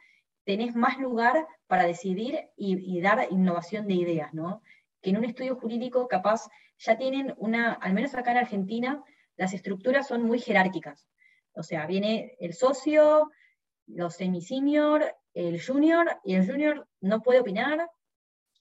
tenés 0.44 0.74
más 0.74 0.98
lugar 0.98 1.46
para 1.66 1.84
decidir 1.84 2.38
y, 2.56 3.00
dar 3.00 3.26
innovación 3.30 3.86
de 3.86 3.94
ideas, 3.94 4.34
¿no? 4.34 4.62
Que 5.00 5.10
en 5.10 5.18
un 5.18 5.24
estudio 5.24 5.56
jurídico 5.56 6.08
capaz 6.08 6.48
ya 6.78 6.96
tienen 6.96 7.34
una, 7.36 7.72
al 7.72 7.92
menos 7.92 8.14
acá 8.14 8.32
en 8.32 8.38
Argentina, 8.38 9.02
las 9.36 9.52
estructuras 9.54 10.08
son 10.08 10.22
muy 10.22 10.38
jerárquicas. 10.38 11.08
O 11.52 11.62
sea, 11.62 11.86
viene 11.86 12.36
el 12.40 12.54
socio, 12.54 13.30
los 13.86 14.14
semi-senior, 14.14 15.14
el 15.34 15.64
junior, 15.64 16.20
y 16.24 16.34
el 16.34 16.46
junior 16.46 16.88
no 17.00 17.22
puede 17.22 17.40
opinar, 17.40 17.90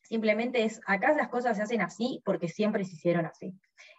Simplemente 0.09 0.63
es, 0.63 0.81
acá 0.87 1.13
las 1.13 1.29
cosas 1.29 1.55
se 1.55 1.61
hacen 1.61 1.81
así 1.81 2.19
porque 2.25 2.47
siempre 2.47 2.83
se 2.83 2.95
hicieron 2.95 3.27
así. 3.27 3.53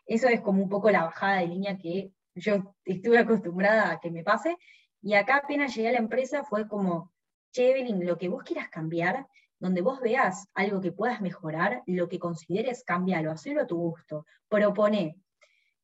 Eso 0.07 0.27
es 0.27 0.41
como 0.41 0.61
un 0.61 0.69
poco 0.69 0.91
la 0.91 1.05
bajada 1.05 1.37
de 1.37 1.47
línea 1.47 1.79
que 1.79 2.11
yo 2.35 2.75
estuve 2.85 3.19
acostumbrada 3.19 3.93
a 3.93 4.01
que 4.01 4.11
me 4.11 4.25
pase. 4.25 4.57
Y 5.01 5.15
acá 5.15 5.37
apenas 5.37 5.73
llegué 5.73 5.91
a 5.91 5.93
la 5.93 5.99
empresa 5.99 6.43
fue 6.43 6.67
como, 6.67 7.13
che, 7.53 7.85
lo 7.85 8.19
que 8.19 8.29
vos 8.29 8.43
quieras 8.43 8.69
cambiar, 8.71 9.29
donde 9.61 9.83
vos 9.83 10.01
veas 10.01 10.49
algo 10.55 10.81
que 10.81 10.91
puedas 10.91 11.21
mejorar, 11.21 11.85
lo 11.87 12.09
que 12.09 12.19
consideres, 12.19 12.83
cambialo, 12.83 13.31
hacelo 13.31 13.61
a 13.61 13.67
tu 13.69 13.77
gusto, 13.77 14.27
propone. 14.49 15.17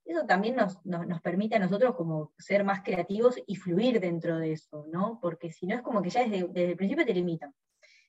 Eso 0.04 0.26
también 0.26 0.56
nos, 0.56 0.84
nos, 0.84 1.20
permite 1.20 1.54
a 1.54 1.60
nosotros 1.60 1.94
como 1.94 2.32
ser 2.36 2.64
más 2.64 2.82
creativos 2.82 3.40
y 3.46 3.54
fluir 3.54 4.00
dentro 4.00 4.38
de 4.38 4.52
eso, 4.52 4.86
¿no? 4.90 5.20
Porque 5.22 5.52
si 5.52 5.68
no 5.68 5.76
es 5.76 5.82
como 5.82 6.02
que 6.02 6.10
ya 6.10 6.26
desde 6.26 6.70
el 6.70 6.76
principio 6.76 7.06
te 7.06 7.14
limitan. 7.14 7.54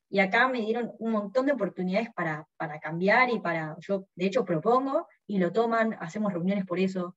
Y 0.10 0.20
acá 0.20 0.48
me 0.48 0.62
dieron 0.62 0.92
un 1.00 1.12
montón 1.12 1.46
de 1.46 1.52
oportunidades 1.52 2.10
para, 2.14 2.48
para 2.58 2.80
cambiar 2.80 3.30
y 3.30 3.40
para, 3.40 3.76
yo 3.80 4.08
de 4.16 4.26
hecho 4.26 4.46
propongo 4.46 5.08
y 5.26 5.38
lo 5.38 5.52
toman, 5.52 5.96
hacemos 6.00 6.32
reuniones 6.32 6.66
por 6.66 6.80
eso. 6.80 7.16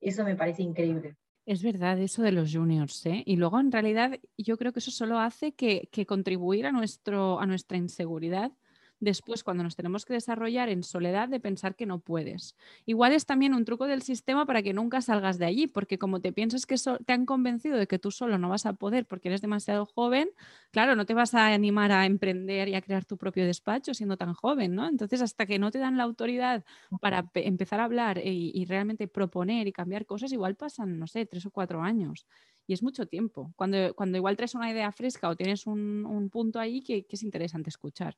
Eso 0.00 0.24
me 0.24 0.36
parece 0.36 0.62
increíble. 0.62 1.16
Es 1.46 1.62
verdad 1.62 1.98
eso 2.00 2.22
de 2.22 2.32
los 2.32 2.52
juniors, 2.52 3.06
¿eh? 3.06 3.22
Y 3.24 3.36
luego 3.36 3.60
en 3.60 3.70
realidad 3.70 4.18
yo 4.36 4.58
creo 4.58 4.72
que 4.72 4.80
eso 4.80 4.90
solo 4.90 5.18
hace 5.18 5.54
que, 5.54 5.88
que 5.92 6.04
contribuir 6.04 6.66
a, 6.66 6.72
nuestro, 6.72 7.40
a 7.40 7.46
nuestra 7.46 7.78
inseguridad 7.78 8.52
después 9.00 9.44
cuando 9.44 9.62
nos 9.62 9.76
tenemos 9.76 10.04
que 10.04 10.14
desarrollar 10.14 10.68
en 10.68 10.82
soledad 10.82 11.28
de 11.28 11.40
pensar 11.40 11.74
que 11.74 11.86
no 11.86 11.98
puedes. 11.98 12.56
Igual 12.86 13.12
es 13.12 13.26
también 13.26 13.54
un 13.54 13.64
truco 13.64 13.86
del 13.86 14.02
sistema 14.02 14.46
para 14.46 14.62
que 14.62 14.72
nunca 14.72 15.00
salgas 15.02 15.38
de 15.38 15.46
allí, 15.46 15.66
porque 15.66 15.98
como 15.98 16.20
te 16.20 16.32
piensas 16.32 16.66
que 16.66 16.76
te 17.04 17.12
han 17.12 17.26
convencido 17.26 17.76
de 17.76 17.86
que 17.86 17.98
tú 17.98 18.10
solo 18.10 18.38
no 18.38 18.48
vas 18.48 18.66
a 18.66 18.72
poder 18.72 19.06
porque 19.06 19.28
eres 19.28 19.40
demasiado 19.40 19.86
joven, 19.86 20.30
claro, 20.70 20.96
no 20.96 21.06
te 21.06 21.14
vas 21.14 21.34
a 21.34 21.46
animar 21.48 21.92
a 21.92 22.06
emprender 22.06 22.68
y 22.68 22.74
a 22.74 22.82
crear 22.82 23.04
tu 23.04 23.16
propio 23.16 23.44
despacho 23.44 23.94
siendo 23.94 24.16
tan 24.16 24.34
joven, 24.34 24.74
¿no? 24.74 24.88
Entonces, 24.88 25.20
hasta 25.22 25.46
que 25.46 25.58
no 25.58 25.70
te 25.70 25.78
dan 25.78 25.96
la 25.96 26.04
autoridad 26.04 26.64
para 27.00 27.28
empezar 27.34 27.80
a 27.80 27.84
hablar 27.84 28.20
y, 28.24 28.64
realmente 28.66 29.06
proponer 29.06 29.68
y 29.68 29.72
cambiar 29.72 30.06
cosas, 30.06 30.32
igual 30.32 30.56
pasan, 30.56 30.98
no 30.98 31.06
sé, 31.06 31.24
tres 31.26 31.46
o 31.46 31.50
cuatro 31.50 31.82
años 31.82 32.26
y 32.66 32.72
es 32.72 32.82
mucho 32.82 33.06
tiempo. 33.06 33.52
Cuando, 33.56 33.94
cuando 33.94 34.18
igual 34.18 34.36
traes 34.36 34.54
una 34.54 34.70
idea 34.70 34.90
fresca 34.90 35.28
o 35.28 35.36
tienes 35.36 35.66
un, 35.66 36.28
punto 36.32 36.58
ahí 36.58 36.82
que, 36.82 37.06
es 37.08 37.22
interesante 37.22 37.70
escuchar. 37.70 38.16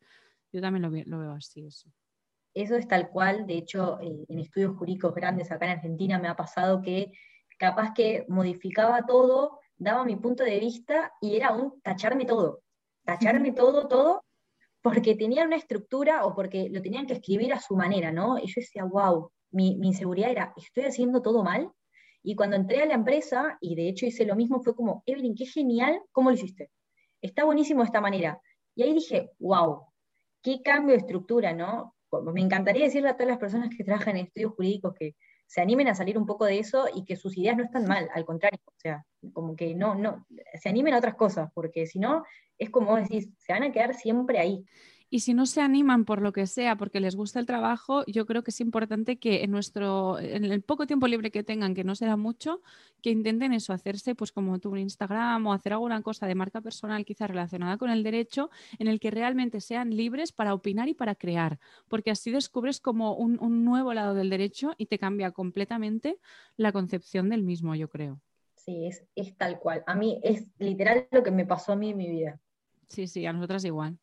Yo 0.52 0.60
también 0.60 0.82
lo, 0.82 1.18
veo 1.18 1.32
así. 1.32 1.66
Eso. 1.66 1.90
eso 2.54 2.76
es 2.76 2.88
tal 2.88 3.10
cual, 3.10 3.46
de 3.46 3.58
hecho, 3.58 4.00
eh, 4.00 4.24
en 4.28 4.38
estudios 4.38 4.76
jurídicos 4.76 5.14
grandes 5.14 5.50
acá 5.50 5.66
en 5.66 5.72
Argentina 5.72 6.18
me 6.18 6.28
ha 6.28 6.36
pasado 6.36 6.80
que 6.82 7.12
capaz 7.58 7.92
que 7.92 8.24
modificaba 8.28 9.04
todo, 9.04 9.60
daba 9.76 10.04
mi 10.04 10.16
punto 10.16 10.44
de 10.44 10.58
vista 10.60 11.12
y 11.20 11.36
era 11.36 11.52
un 11.52 11.80
tacharme 11.82 12.24
todo, 12.24 12.62
tacharme 13.04 13.52
todo, 13.52 13.88
todo, 13.88 14.24
porque 14.80 15.16
tenían 15.16 15.48
una 15.48 15.56
estructura 15.56 16.24
o 16.24 16.34
porque 16.34 16.68
lo 16.70 16.80
tenían 16.80 17.06
que 17.06 17.14
escribir 17.14 17.52
a 17.52 17.60
su 17.60 17.76
manera, 17.76 18.12
¿no? 18.12 18.38
Y 18.38 18.46
yo 18.46 18.54
decía, 18.56 18.84
wow, 18.84 19.30
mi, 19.50 19.76
mi 19.76 19.88
inseguridad 19.88 20.30
era, 20.30 20.52
¿estoy 20.56 20.84
haciendo 20.84 21.20
todo 21.20 21.42
mal? 21.42 21.70
Y 22.22 22.34
cuando 22.36 22.56
entré 22.56 22.82
a 22.82 22.86
la 22.86 22.94
empresa, 22.94 23.58
y 23.60 23.74
de 23.74 23.88
hecho 23.88 24.06
hice 24.06 24.24
lo 24.24 24.36
mismo, 24.36 24.60
fue 24.60 24.74
como, 24.74 25.02
Evelyn, 25.06 25.34
qué 25.34 25.46
genial, 25.46 26.00
¿cómo 26.12 26.30
lo 26.30 26.36
hiciste? 26.36 26.70
Está 27.20 27.44
buenísimo 27.44 27.80
de 27.80 27.86
esta 27.86 28.00
manera. 28.00 28.40
Y 28.74 28.82
ahí 28.82 28.92
dije, 28.92 29.30
wow, 29.38 29.87
qué 30.48 30.62
cambio 30.62 30.94
de 30.94 31.00
estructura, 31.00 31.52
¿no? 31.52 31.94
Me 32.32 32.40
encantaría 32.40 32.84
decirle 32.84 33.10
a 33.10 33.14
todas 33.14 33.28
las 33.28 33.38
personas 33.38 33.70
que 33.76 33.84
trabajan 33.84 34.16
en 34.16 34.26
estudios 34.26 34.54
jurídicos 34.54 34.94
que 34.94 35.14
se 35.46 35.60
animen 35.60 35.88
a 35.88 35.94
salir 35.94 36.16
un 36.18 36.26
poco 36.26 36.44
de 36.44 36.58
eso 36.58 36.86
y 36.94 37.04
que 37.04 37.16
sus 37.16 37.36
ideas 37.36 37.56
no 37.56 37.64
están 37.64 37.84
mal, 37.86 38.08
al 38.14 38.24
contrario, 38.24 38.60
o 38.64 38.72
sea, 38.76 39.04
como 39.32 39.56
que 39.56 39.74
no, 39.74 39.94
no, 39.94 40.26
se 40.60 40.68
animen 40.68 40.94
a 40.94 40.98
otras 40.98 41.14
cosas, 41.14 41.50
porque 41.54 41.86
si 41.86 41.98
no, 41.98 42.24
es 42.58 42.70
como 42.70 42.96
decís, 42.96 43.30
se 43.38 43.52
van 43.52 43.62
a 43.62 43.72
quedar 43.72 43.94
siempre 43.94 44.38
ahí. 44.38 44.64
Y 45.10 45.20
si 45.20 45.32
no 45.32 45.46
se 45.46 45.62
animan 45.62 46.04
por 46.04 46.20
lo 46.20 46.32
que 46.32 46.46
sea, 46.46 46.76
porque 46.76 47.00
les 47.00 47.16
gusta 47.16 47.40
el 47.40 47.46
trabajo, 47.46 48.04
yo 48.06 48.26
creo 48.26 48.42
que 48.44 48.50
es 48.50 48.60
importante 48.60 49.18
que 49.18 49.42
en 49.42 49.50
nuestro, 49.50 50.18
en 50.18 50.44
el 50.44 50.60
poco 50.62 50.86
tiempo 50.86 51.06
libre 51.06 51.30
que 51.30 51.42
tengan, 51.42 51.74
que 51.74 51.82
no 51.82 51.94
será 51.94 52.16
mucho, 52.16 52.60
que 53.00 53.10
intenten 53.10 53.54
eso, 53.54 53.72
hacerse 53.72 54.14
pues 54.14 54.32
como 54.32 54.58
tu 54.58 54.76
Instagram 54.76 55.46
o 55.46 55.52
hacer 55.54 55.72
alguna 55.72 56.02
cosa 56.02 56.26
de 56.26 56.34
marca 56.34 56.60
personal 56.60 57.06
quizás 57.06 57.28
relacionada 57.28 57.78
con 57.78 57.88
el 57.88 58.02
derecho, 58.02 58.50
en 58.78 58.86
el 58.86 59.00
que 59.00 59.10
realmente 59.10 59.62
sean 59.62 59.96
libres 59.96 60.32
para 60.32 60.52
opinar 60.52 60.88
y 60.88 60.94
para 60.94 61.14
crear, 61.14 61.58
porque 61.88 62.10
así 62.10 62.30
descubres 62.30 62.80
como 62.80 63.14
un, 63.14 63.38
un 63.40 63.64
nuevo 63.64 63.94
lado 63.94 64.14
del 64.14 64.28
derecho 64.28 64.74
y 64.76 64.86
te 64.86 64.98
cambia 64.98 65.30
completamente 65.30 66.18
la 66.56 66.72
concepción 66.72 67.30
del 67.30 67.42
mismo, 67.44 67.74
yo 67.74 67.88
creo. 67.88 68.20
Sí, 68.56 68.86
es, 68.86 69.04
es 69.14 69.34
tal 69.36 69.58
cual. 69.58 69.82
A 69.86 69.94
mí 69.94 70.20
es 70.22 70.46
literal 70.58 71.08
lo 71.10 71.22
que 71.22 71.30
me 71.30 71.46
pasó 71.46 71.72
a 71.72 71.76
mí 71.76 71.90
en 71.90 71.96
mi 71.96 72.10
vida. 72.10 72.38
Sí, 72.88 73.06
sí, 73.06 73.24
a 73.24 73.32
nosotras 73.32 73.64
igual. 73.64 73.98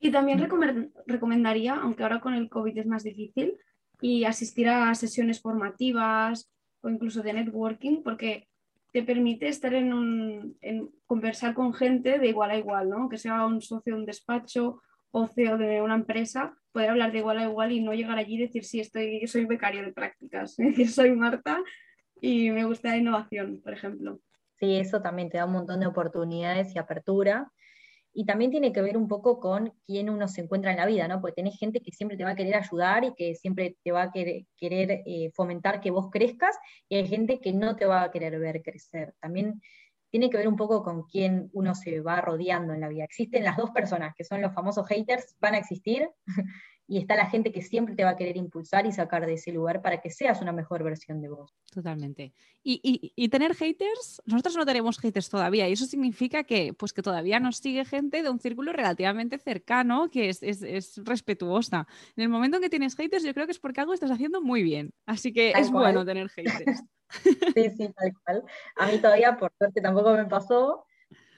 Y 0.00 0.10
también 0.10 0.50
recomendaría, 1.06 1.74
aunque 1.76 2.02
ahora 2.02 2.20
con 2.20 2.34
el 2.34 2.48
COVID 2.48 2.78
es 2.78 2.86
más 2.86 3.04
difícil, 3.04 3.56
y 4.00 4.24
asistir 4.24 4.68
a 4.68 4.94
sesiones 4.94 5.42
formativas 5.42 6.50
o 6.80 6.88
incluso 6.88 7.22
de 7.22 7.34
networking, 7.34 8.02
porque 8.02 8.48
te 8.92 9.02
permite 9.02 9.46
estar 9.46 9.74
en 9.74 10.56
conversar 11.06 11.54
con 11.54 11.74
gente 11.74 12.18
de 12.18 12.28
igual 12.28 12.50
a 12.50 12.56
igual, 12.56 12.88
¿no? 12.88 13.08
Que 13.08 13.18
sea 13.18 13.44
un 13.44 13.60
socio 13.60 13.94
de 13.94 14.00
un 14.00 14.06
despacho 14.06 14.80
o 15.10 15.26
CEO 15.26 15.58
de 15.58 15.82
una 15.82 15.94
empresa, 15.94 16.56
poder 16.72 16.90
hablar 16.90 17.12
de 17.12 17.18
igual 17.18 17.38
a 17.38 17.44
igual 17.44 17.72
y 17.72 17.80
no 17.80 17.92
llegar 17.92 18.18
allí 18.18 18.36
y 18.36 18.42
decir, 18.42 18.64
sí, 18.64 18.80
estoy, 18.80 19.26
soy 19.26 19.44
becario 19.44 19.82
de 19.82 19.92
prácticas, 19.92 20.56
decir, 20.56 20.88
soy 20.88 21.12
Marta 21.12 21.58
y 22.20 22.50
me 22.50 22.64
gusta 22.64 22.90
la 22.90 22.98
innovación, 22.98 23.60
por 23.62 23.72
ejemplo. 23.72 24.20
Sí, 24.58 24.76
eso 24.76 25.00
también 25.00 25.30
te 25.30 25.38
da 25.38 25.46
un 25.46 25.52
montón 25.52 25.80
de 25.80 25.86
oportunidades 25.86 26.74
y 26.74 26.78
apertura 26.78 27.50
y 28.12 28.24
también 28.24 28.50
tiene 28.50 28.72
que 28.72 28.82
ver 28.82 28.96
un 28.96 29.08
poco 29.08 29.38
con 29.38 29.72
quién 29.86 30.10
uno 30.10 30.26
se 30.26 30.40
encuentra 30.40 30.72
en 30.72 30.78
la 30.78 30.86
vida, 30.86 31.06
¿no? 31.06 31.20
Porque 31.20 31.36
tenés 31.36 31.58
gente 31.58 31.80
que 31.80 31.92
siempre 31.92 32.16
te 32.16 32.24
va 32.24 32.30
a 32.30 32.34
querer 32.34 32.56
ayudar 32.56 33.04
y 33.04 33.14
que 33.14 33.34
siempre 33.34 33.76
te 33.84 33.92
va 33.92 34.02
a 34.02 34.12
querer, 34.12 35.02
eh, 35.06 35.30
fomentar 35.34 35.80
que 35.80 35.90
vos 35.90 36.10
crezcas, 36.10 36.56
y 36.88 36.96
hay 36.96 37.06
gente 37.06 37.40
que 37.40 37.52
no 37.52 37.76
te 37.76 37.86
va 37.86 38.02
a 38.02 38.10
querer 38.10 38.38
ver 38.38 38.62
crecer. 38.62 39.14
También 39.20 39.60
tiene 40.10 40.28
que 40.28 40.38
ver 40.38 40.48
un 40.48 40.56
poco 40.56 40.82
con 40.82 41.04
quién 41.04 41.50
uno 41.52 41.74
se 41.74 42.00
va 42.00 42.20
rodeando 42.20 42.72
en 42.74 42.80
la 42.80 42.88
vida. 42.88 43.04
Existen 43.04 43.44
las 43.44 43.56
dos 43.56 43.70
personas, 43.70 44.14
que 44.16 44.24
son 44.24 44.42
los 44.42 44.52
famosos 44.52 44.86
haters, 44.88 45.36
van 45.40 45.54
a 45.54 45.58
existir, 45.58 46.08
y 46.90 46.98
está 46.98 47.14
la 47.14 47.30
gente 47.30 47.52
que 47.52 47.62
siempre 47.62 47.94
te 47.94 48.02
va 48.02 48.10
a 48.10 48.16
querer 48.16 48.36
impulsar 48.36 48.84
y 48.84 48.90
sacar 48.90 49.24
de 49.24 49.34
ese 49.34 49.52
lugar 49.52 49.80
para 49.80 50.00
que 50.00 50.10
seas 50.10 50.42
una 50.42 50.50
mejor 50.50 50.82
versión 50.82 51.20
de 51.20 51.28
vos. 51.28 51.54
Totalmente. 51.72 52.32
Y, 52.64 53.28
tener 53.28 53.54
haters, 53.54 54.20
nosotros 54.26 54.56
no 54.56 54.66
tenemos 54.66 54.98
haters 54.98 55.30
todavía 55.30 55.68
y 55.68 55.72
eso 55.72 55.86
significa 55.86 56.42
que, 56.42 56.74
pues 56.74 56.92
que 56.92 57.00
todavía 57.00 57.38
nos 57.38 57.58
sigue 57.58 57.84
gente 57.84 58.24
de 58.24 58.28
un 58.28 58.40
círculo 58.40 58.72
relativamente 58.72 59.38
cercano 59.38 60.10
que 60.10 60.30
es, 60.30 60.42
es, 60.42 61.00
respetuosa. 61.04 61.86
En 62.16 62.24
el 62.24 62.28
momento 62.28 62.56
en 62.56 62.64
que 62.64 62.70
tienes 62.70 62.96
haters 62.96 63.22
yo 63.22 63.34
creo 63.34 63.46
que 63.46 63.52
es 63.52 63.60
porque 63.60 63.82
algo 63.82 63.94
estás 63.94 64.10
haciendo 64.10 64.42
muy 64.42 64.64
bien. 64.64 64.92
Así 65.06 65.32
que 65.32 65.52
es 65.52 65.70
bueno 65.70 66.04
tener 66.04 66.28
haters. 66.30 66.82
sí, 67.54 67.70
sí, 67.70 67.88
tal 67.96 68.12
cual. 68.24 68.44
A 68.74 68.88
mí 68.88 68.98
todavía, 68.98 69.38
por 69.38 69.52
suerte, 69.56 69.80
tampoco 69.80 70.12
me 70.14 70.24
pasó. 70.24 70.84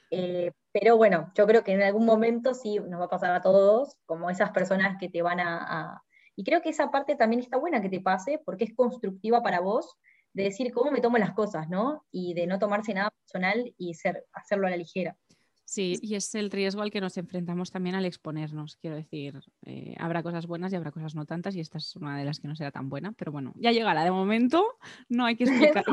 Eh, 0.09 0.51
pero 0.73 0.97
bueno, 0.97 1.31
yo 1.35 1.45
creo 1.45 1.63
que 1.63 1.71
en 1.71 1.83
algún 1.83 2.05
momento 2.05 2.55
sí 2.55 2.79
nos 2.79 2.99
va 2.99 3.05
a 3.05 3.09
pasar 3.09 3.31
a 3.31 3.41
todos, 3.41 3.95
como 4.05 4.31
esas 4.31 4.49
personas 4.51 4.97
que 4.99 5.07
te 5.07 5.21
van 5.21 5.39
a, 5.39 6.03
Y 6.35 6.43
creo 6.43 6.63
que 6.63 6.69
esa 6.69 6.89
parte 6.89 7.15
también 7.15 7.41
está 7.41 7.57
buena 7.57 7.79
que 7.79 7.89
te 7.89 8.01
pase, 8.01 8.41
porque 8.43 8.63
es 8.63 8.73
constructiva 8.73 9.43
para 9.43 9.59
vos, 9.59 9.95
de 10.33 10.43
decir 10.43 10.73
cómo 10.73 10.89
me 10.89 10.99
tomo 10.99 11.19
las 11.19 11.33
cosas, 11.33 11.69
¿no? 11.69 12.03
Y 12.11 12.33
de 12.33 12.47
no 12.47 12.57
tomarse 12.57 12.95
nada 12.95 13.11
personal 13.11 13.71
y 13.77 13.93
ser, 13.93 14.25
hacerlo 14.33 14.65
a 14.65 14.71
la 14.71 14.77
ligera. 14.77 15.15
Sí, 15.63 15.99
y 16.01 16.15
es 16.15 16.33
el 16.33 16.49
riesgo 16.49 16.81
al 16.81 16.89
que 16.89 17.01
nos 17.01 17.17
enfrentamos 17.17 17.69
también 17.69 17.95
al 17.95 18.05
exponernos. 18.05 18.75
Quiero 18.77 18.95
decir, 18.95 19.39
eh, 19.65 19.95
habrá 19.99 20.23
cosas 20.23 20.47
buenas 20.47 20.73
y 20.73 20.75
habrá 20.75 20.91
cosas 20.91 21.13
no 21.13 21.25
tantas, 21.25 21.55
y 21.55 21.59
esta 21.59 21.77
es 21.77 21.95
una 21.95 22.17
de 22.17 22.25
las 22.25 22.39
que 22.39 22.47
no 22.47 22.55
será 22.55 22.71
tan 22.71 22.89
buena, 22.89 23.11
pero 23.11 23.31
bueno, 23.31 23.53
ya 23.57 23.71
llegará. 23.71 24.03
De 24.03 24.11
momento 24.11 24.65
no 25.07 25.25
hay 25.25 25.35
que 25.35 25.43
explicar. 25.75 25.85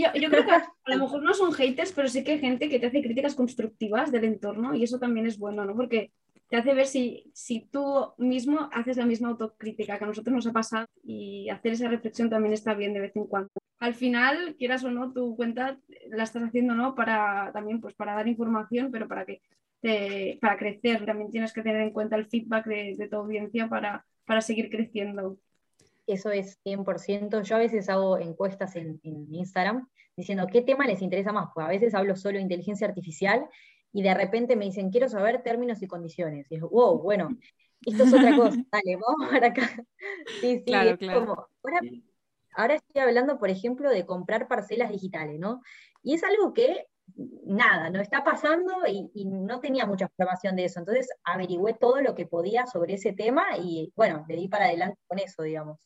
Yo, 0.00 0.30
creo 0.30 0.44
que 0.44 0.52
a 0.52 0.64
lo 0.86 0.98
mejor 0.98 1.22
no 1.22 1.34
son 1.34 1.52
haters, 1.52 1.92
pero 1.92 2.08
sí 2.08 2.24
que 2.24 2.32
hay 2.32 2.38
gente 2.38 2.68
que 2.68 2.78
te 2.78 2.86
hace 2.86 3.02
críticas 3.02 3.34
constructivas 3.34 4.12
del 4.12 4.24
entorno 4.24 4.74
y 4.74 4.84
eso 4.84 4.98
también 4.98 5.26
es 5.26 5.38
bueno, 5.38 5.64
¿no? 5.64 5.74
Porque 5.74 6.12
te 6.48 6.56
hace 6.56 6.74
ver 6.74 6.86
si, 6.86 7.30
si 7.34 7.60
tú 7.70 8.12
mismo 8.16 8.68
haces 8.72 8.96
la 8.96 9.06
misma 9.06 9.28
autocrítica 9.28 9.98
que 9.98 10.04
a 10.04 10.06
nosotros 10.06 10.34
nos 10.34 10.46
ha 10.46 10.52
pasado 10.52 10.86
y 11.04 11.48
hacer 11.50 11.72
esa 11.72 11.88
reflexión 11.88 12.30
también 12.30 12.54
está 12.54 12.74
bien 12.74 12.94
de 12.94 13.00
vez 13.00 13.16
en 13.16 13.26
cuando. 13.26 13.50
Al 13.80 13.94
final, 13.94 14.56
quieras 14.58 14.82
o 14.84 14.90
no, 14.90 15.12
tu 15.12 15.36
cuenta 15.36 15.78
la 16.08 16.24
estás 16.24 16.42
haciendo, 16.42 16.74
¿no? 16.74 16.94
Para 16.94 17.50
también, 17.52 17.80
pues 17.80 17.94
para 17.94 18.14
dar 18.14 18.26
información, 18.26 18.90
pero 18.90 19.06
para 19.06 19.24
que 19.24 19.42
te, 19.80 20.38
para 20.40 20.56
crecer. 20.56 21.04
También 21.04 21.30
tienes 21.30 21.52
que 21.52 21.62
tener 21.62 21.82
en 21.82 21.92
cuenta 21.92 22.16
el 22.16 22.26
feedback 22.26 22.66
de, 22.66 22.94
de 22.96 23.08
tu 23.08 23.16
audiencia 23.16 23.68
para, 23.68 24.04
para 24.24 24.40
seguir 24.40 24.70
creciendo 24.70 25.38
eso 26.08 26.30
es 26.30 26.58
100%. 26.64 27.42
Yo 27.42 27.56
a 27.56 27.58
veces 27.58 27.88
hago 27.88 28.18
encuestas 28.18 28.76
en, 28.76 29.00
Instagram 29.02 29.88
diciendo 30.16 30.46
qué 30.50 30.62
tema 30.62 30.86
les 30.86 31.02
interesa 31.02 31.32
más, 31.32 31.50
pues 31.54 31.64
a 31.66 31.68
veces 31.68 31.94
hablo 31.94 32.16
solo 32.16 32.36
de 32.36 32.42
inteligencia 32.42 32.88
artificial 32.88 33.46
y 33.92 34.02
de 34.02 34.14
repente 34.14 34.56
me 34.56 34.64
dicen, 34.64 34.90
quiero 34.90 35.08
saber 35.08 35.42
términos 35.42 35.82
y 35.82 35.86
condiciones. 35.86 36.46
Y 36.50 36.58
yo, 36.58 36.68
wow, 36.68 36.98
bueno, 37.00 37.28
esto 37.86 38.02
es 38.02 38.12
otra 38.12 38.36
cosa, 38.36 38.56
dale, 38.72 38.96
vamos 38.96 39.30
para 39.30 39.48
acá. 39.48 39.70
Sí, 40.40 40.58
sí, 40.58 40.64
claro, 40.64 40.98
claro. 40.98 41.48
ahora, 42.54 42.74
estoy 42.74 43.02
hablando, 43.02 43.38
por 43.38 43.50
ejemplo, 43.50 43.90
de 43.90 44.04
comprar 44.04 44.48
parcelas 44.48 44.90
digitales, 44.90 45.38
¿no? 45.38 45.62
Y 46.02 46.14
es 46.14 46.24
algo 46.24 46.52
que 46.52 46.86
nada, 47.16 47.90
no 47.90 48.00
está 48.00 48.22
pasando 48.24 48.72
y, 48.86 49.24
no 49.24 49.60
tenía 49.60 49.86
mucha 49.86 50.06
información 50.06 50.56
de 50.56 50.64
eso. 50.64 50.80
Entonces 50.80 51.08
averigüé 51.24 51.74
todo 51.74 52.00
lo 52.00 52.14
que 52.14 52.26
podía 52.26 52.66
sobre 52.66 52.94
ese 52.94 53.12
tema 53.12 53.44
y 53.58 53.92
bueno, 53.96 54.24
le 54.28 54.36
di 54.36 54.48
para 54.48 54.66
adelante 54.66 54.98
con 55.06 55.18
eso, 55.18 55.42
digamos. 55.42 55.78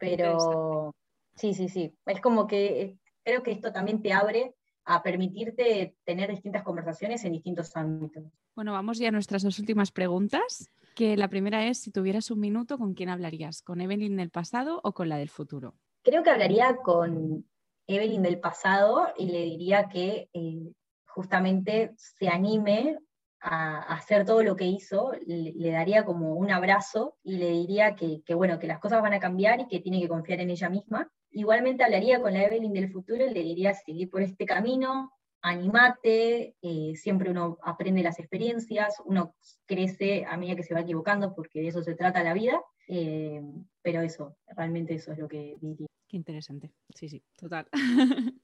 Pero 0.00 0.94
sí, 1.36 1.54
sí, 1.54 1.68
sí. 1.68 1.94
Es 2.06 2.20
como 2.20 2.46
que 2.46 2.98
creo 3.22 3.42
que 3.42 3.52
esto 3.52 3.72
también 3.72 4.02
te 4.02 4.12
abre 4.12 4.54
a 4.84 5.02
permitirte 5.02 5.94
tener 6.04 6.30
distintas 6.30 6.64
conversaciones 6.64 7.24
en 7.24 7.32
distintos 7.32 7.76
ámbitos. 7.76 8.24
Bueno, 8.56 8.72
vamos 8.72 8.98
ya 8.98 9.08
a 9.08 9.12
nuestras 9.12 9.42
dos 9.42 9.58
últimas 9.58 9.92
preguntas. 9.92 10.68
Que 10.96 11.16
la 11.16 11.28
primera 11.28 11.66
es, 11.66 11.78
si 11.78 11.92
tuvieras 11.92 12.30
un 12.30 12.40
minuto, 12.40 12.76
¿con 12.78 12.94
quién 12.94 13.10
hablarías? 13.10 13.62
¿Con 13.62 13.80
Evelyn 13.80 14.16
del 14.16 14.30
pasado 14.30 14.80
o 14.82 14.92
con 14.92 15.08
la 15.08 15.18
del 15.18 15.28
futuro? 15.28 15.74
Creo 16.02 16.22
que 16.22 16.30
hablaría 16.30 16.78
con 16.78 17.46
Evelyn 17.86 18.22
del 18.22 18.40
pasado 18.40 19.08
y 19.16 19.26
le 19.26 19.42
diría 19.44 19.88
que 19.88 20.28
eh, 20.32 20.72
justamente 21.06 21.92
se 21.96 22.28
anime 22.28 22.98
a, 23.40 23.94
hacer 23.94 24.24
todo 24.24 24.42
lo 24.42 24.56
que 24.56 24.66
hizo, 24.66 25.12
le, 25.26 25.70
daría 25.70 26.04
como 26.04 26.34
un 26.34 26.50
abrazo 26.50 27.16
y 27.22 27.36
le 27.36 27.50
diría 27.50 27.94
que, 27.94 28.22
bueno, 28.34 28.58
que 28.58 28.66
las 28.66 28.78
cosas 28.78 29.02
van 29.02 29.12
a 29.12 29.20
cambiar 29.20 29.60
y 29.60 29.68
que 29.68 29.80
tiene 29.80 30.00
que 30.00 30.08
confiar 30.08 30.40
en 30.40 30.50
ella 30.50 30.68
misma. 30.68 31.10
Igualmente 31.30 31.84
hablaría 31.84 32.20
con 32.20 32.32
la 32.32 32.44
Evelyn 32.44 32.72
del 32.72 32.90
futuro 32.90 33.24
y 33.26 33.32
le 33.32 33.42
diría 33.42 33.74
seguir 33.74 34.10
por 34.10 34.22
este 34.22 34.46
camino, 34.46 35.12
animate, 35.42 36.56
eh, 36.60 36.92
siempre 36.96 37.30
uno 37.30 37.58
aprende 37.62 38.02
las 38.02 38.18
experiencias, 38.18 39.00
uno 39.04 39.34
crece 39.66 40.24
a 40.26 40.36
medida 40.36 40.56
que 40.56 40.62
se 40.62 40.74
va 40.74 40.80
equivocando 40.80 41.34
porque 41.34 41.60
de 41.60 41.68
eso 41.68 41.82
se 41.82 41.94
trata 41.94 42.22
la 42.22 42.34
vida, 42.34 42.60
eh, 42.88 43.40
pero 43.82 44.02
eso, 44.02 44.36
realmente 44.48 44.94
eso 44.94 45.12
es 45.12 45.18
lo 45.18 45.28
que 45.28 45.56
diría. 45.60 45.86
Qué 46.08 46.16
interesante, 46.16 46.72
sí, 46.94 47.08
sí, 47.08 47.22
total. 47.36 47.68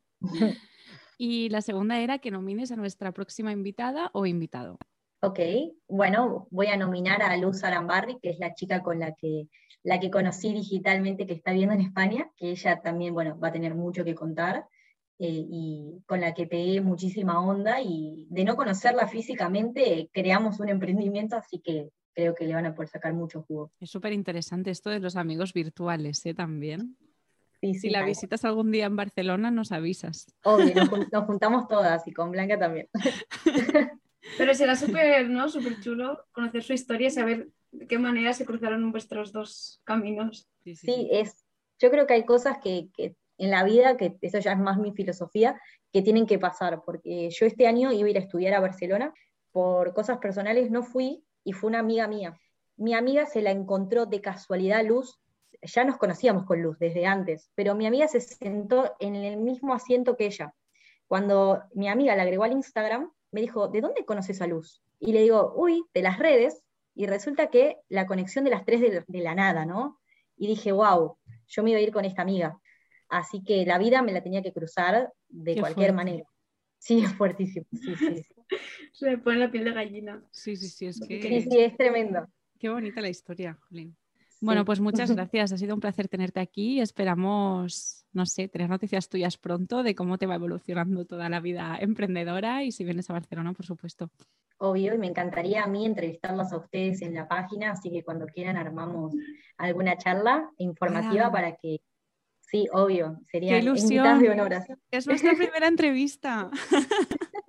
Y 1.19 1.49
la 1.49 1.63
segunda 1.63 1.99
era 2.01 2.19
que 2.19 2.31
nomines 2.31 2.73
a 2.73 2.77
nuestra 2.77 3.13
próxima 3.13 3.53
invitada 3.53 4.11
o 4.13 4.27
invitado. 4.27 4.79
Ok, 5.23 5.41
bueno, 5.89 6.47
voy 6.51 6.67
a 6.67 6.77
nominar 6.77 7.23
a 7.23 7.37
Luz 7.37 7.65
Arambarri, 7.65 8.19
que 8.21 8.31
es 8.31 8.39
la 8.39 8.55
chica 8.55 8.83
con 8.83 8.99
la 8.99 9.15
que, 9.15 9.49
la 9.83 9.99
que 9.99 10.11
conocí 10.11 10.53
digitalmente 10.53 11.27
que 11.27 11.33
está 11.33 11.53
viendo 11.53 11.75
en 11.75 11.81
España, 11.81 12.31
que 12.37 12.51
ella 12.51 12.81
también, 12.83 13.15
bueno, 13.15 13.39
va 13.39 13.49
a 13.49 13.53
tener 13.53 13.75
mucho 13.75 14.05
que 14.05 14.15
contar. 14.15 14.67
Eh, 15.19 15.47
y 15.49 16.03
con 16.05 16.21
la 16.21 16.35
que 16.35 16.47
pegué 16.47 16.83
muchísima 16.83 17.41
onda 17.41 17.81
y 17.81 18.27
de 18.29 18.45
no 18.45 18.55
conocerla 18.55 19.09
físicamente 19.09 20.11
creamos 20.13 20.61
un 20.61 20.69
emprendimiento, 20.69 21.37
así 21.37 21.59
que 21.61 21.89
creo 22.13 22.35
que 22.35 22.45
le 22.45 22.55
van 22.55 22.67
a 22.67 22.75
poder 22.75 22.91
sacar 22.91 23.15
mucho 23.15 23.43
jugo. 23.49 23.73
Es 23.81 23.89
súper 23.89 24.13
interesante 24.13 24.71
esto 24.71 24.91
de 24.91 25.01
los 25.01 25.17
amigos 25.17 25.55
virtuales 25.55 26.27
¿eh? 26.27 26.35
también 26.35 26.99
si 27.61 27.91
la 27.91 28.05
visitas 28.05 28.45
algún 28.45 28.71
día 28.71 28.87
en 28.87 28.97
Barcelona, 28.97 29.51
nos 29.51 29.73
avisas. 29.73 30.27
Obvio, 30.45 30.75
nos, 30.75 30.89
juntamos 31.27 31.69
todas 31.69 32.07
y 32.07 32.13
con 32.13 32.31
Blanca 32.31 32.59
también. 32.59 32.89
Pero 34.39 34.55
será 34.55 34.75
súper 34.75 35.29
¿no? 35.29 35.49
Súper 35.49 35.81
chulo 35.81 36.25
conocer 36.33 36.63
su 36.63 36.73
historia 36.73 37.09
y 37.09 37.11
saber 37.11 37.49
de 37.71 37.87
qué 37.87 37.99
manera 37.99 38.33
se 38.33 38.45
cruzaron 38.45 38.91
vuestros 38.91 39.33
dos 39.33 39.81
caminos. 39.85 40.49
Sí, 40.65 41.09
es, 41.13 41.45
yo 41.79 41.91
creo 41.91 42.07
que 42.07 42.15
hay 42.15 42.25
cosas 42.25 42.59
que, 42.63 42.89
que, 42.97 43.15
en 43.39 43.51
la 43.51 43.65
vida, 43.65 43.97
que 43.97 44.17
eso 44.21 44.39
ya 44.39 44.53
es 44.53 44.59
más 44.59 44.79
mi 44.79 44.93
filosofía, 44.93 45.61
que 45.93 46.03
tienen 46.03 46.27
que 46.27 46.39
pasar, 46.39 46.83
porque 46.85 47.31
yo 47.31 47.47
este 47.47 47.67
año 47.67 47.93
iba 47.93 48.07
a 48.07 48.11
ir 48.11 48.17
a 48.17 48.21
estudiar 48.21 48.55
a 48.55 48.61
Barcelona, 48.61 49.13
por 49.53 49.95
cosas 49.95 50.19
personales 50.19 50.71
no 50.71 50.83
fui 50.83 51.25
y 51.45 51.53
fue 51.53 51.69
una 51.69 51.79
amiga 51.79 52.07
mía. 52.09 52.39
Mi 52.77 52.95
amiga 52.95 53.25
se 53.27 53.41
la 53.41 53.51
encontró 53.51 54.05
de 54.05 54.21
casualidad 54.21 54.85
Luz 54.85 55.19
ya 55.63 55.85
nos 55.85 55.97
conocíamos 55.97 56.45
con 56.45 56.63
Luz 56.63 56.79
desde 56.79 57.07
antes, 57.07 57.51
pero 57.55 57.75
mi 57.75 57.87
amiga 57.87 58.09
se 58.09 58.21
sentó 58.21 58.95
en 59.01 59.15
el 59.15 59.37
mismo 59.37 59.75
asiento 59.75 60.17
que 60.17 60.27
ella. 60.27 60.55
Cuando 61.07 61.63
mi 61.75 61.89
amiga 61.89 62.17
la 62.17 62.23
agregó 62.23 62.45
al 62.45 62.53
Instagram, 62.53 63.11
me 63.31 63.41
dijo, 63.41 63.69
¿de 63.69 63.81
dónde 63.81 64.05
conoces 64.05 64.41
a 64.43 64.47
Luz? 64.47 64.83
Y 64.99 65.13
le 65.13 65.23
digo, 65.23 65.53
uy, 65.57 65.85
de 65.95 66.03
las 66.03 66.19
redes, 66.19 66.63
y 66.95 67.07
resulta 67.07 67.49
que 67.49 67.77
la 67.89 68.07
conexión 68.07 68.45
de 68.45 68.51
las 68.51 68.65
tres 68.65 68.81
de, 68.81 69.21
la 69.21 69.35
nada, 69.35 69.67
¿no? 69.67 70.01
Y 70.37 70.47
dije, 70.47 70.73
wow, 70.73 71.17
yo 71.47 71.63
me 71.63 71.71
iba 71.71 71.79
a 71.79 71.83
ir 71.83 71.93
con 71.93 72.05
esta 72.05 72.23
amiga. 72.23 72.59
Así 73.09 73.43
que 73.45 73.65
la 73.67 73.79
vida 73.79 74.03
me 74.03 74.13
la 74.13 74.23
tenía 74.23 74.43
que 74.43 74.53
cruzar 74.53 75.13
de 75.29 75.61
cualquier 75.61 75.93
manera. 75.93 76.25
Sí, 76.79 77.01
es 77.05 77.13
fuertísimo. 77.15 77.67
Sí, 77.73 77.95
sí, 77.97 78.23
Se 78.93 79.11
me 79.11 79.19
pone 79.19 79.39
la 79.39 79.51
piel 79.51 79.65
de 79.65 79.73
gallina. 79.73 80.25
Sí, 80.31 80.57
sí, 80.57 80.69
sí, 80.69 80.87
es 80.87 81.01
que... 81.01 81.21
Sí, 81.21 81.43
sí, 81.43 81.61
es 81.61 81.77
tremendo. 81.77 82.27
Qué 82.59 82.71
bonita 82.71 83.01
la 83.01 83.09
historia, 83.09 83.59
Jolín. 83.69 83.97
Bueno, 84.41 84.65
pues 84.65 84.81
muchas 84.81 85.11
gracias. 85.17 85.53
Ha 85.53 85.59
sido 85.59 85.75
un 85.75 85.81
placer 85.81 86.09
tenerte 86.09 86.41
aquí. 86.41 86.81
Esperamos, 86.81 88.05
no 88.13 88.27
sé, 88.27 88.49
tener 88.49 88.69
noticias 88.69 89.09
tuyas 89.09 89.37
pronto 89.37 89.83
de 89.83 89.95
cómo 89.95 90.19
te 90.19 90.27
va 90.27 90.35
evolucionando 90.35 91.05
toda 91.05 91.29
la 91.29 91.41
vida 91.41 91.77
emprendedora 91.81 92.63
y 92.63 92.73
si 92.73 92.85
vienes 92.85 93.09
a 93.11 93.15
Barcelona, 93.15 93.53
por 93.53 93.67
supuesto. 93.67 94.11
Obvio, 94.59 94.95
y 94.95 94.99
me 94.99 95.07
encantaría 95.07 95.65
a 95.65 95.67
mí 95.67 95.85
entrevistarlos 95.85 96.53
a 96.53 96.57
ustedes 96.57 97.03
en 97.03 97.15
la 97.15 97.29
página, 97.29 97.73
así 97.73 97.91
que 97.91 98.03
cuando 98.03 98.27
quieran 98.27 98.57
armamos 98.57 99.15
alguna 99.59 99.99
charla 99.99 100.51
informativa 100.57 101.31
para 101.31 101.57
que 101.57 101.81
Sí, 102.49 102.69
obvio, 102.73 103.19
sería 103.31 103.59
ilusión. 103.59 104.21
de 104.21 104.31
honor. 104.31 104.53
Es 104.91 105.07
nuestra 105.07 105.33
primera 105.35 105.67
entrevista. 105.67 106.51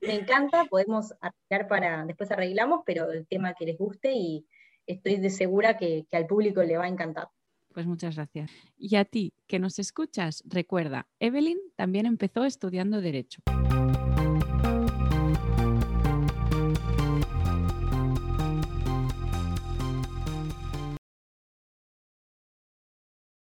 Me 0.00 0.14
encanta, 0.14 0.66
podemos 0.66 1.12
arreglar 1.20 1.66
para, 1.68 2.04
después 2.04 2.30
arreglamos, 2.30 2.82
pero 2.86 3.10
el 3.10 3.26
tema 3.26 3.54
que 3.54 3.66
les 3.66 3.78
guste 3.78 4.12
y 4.12 4.46
estoy 4.88 5.16
de 5.16 5.30
segura 5.30 5.76
que, 5.76 6.06
que 6.10 6.16
al 6.16 6.26
público 6.26 6.62
le 6.62 6.76
va 6.76 6.84
a 6.84 6.88
encantar. 6.88 7.28
Pues 7.72 7.86
muchas 7.86 8.16
gracias. 8.16 8.50
Y 8.76 8.96
a 8.96 9.04
ti, 9.04 9.34
que 9.46 9.60
nos 9.60 9.78
escuchas, 9.78 10.42
recuerda, 10.46 11.06
Evelyn 11.20 11.58
también 11.76 12.06
empezó 12.06 12.44
estudiando 12.44 13.00
Derecho. 13.00 13.42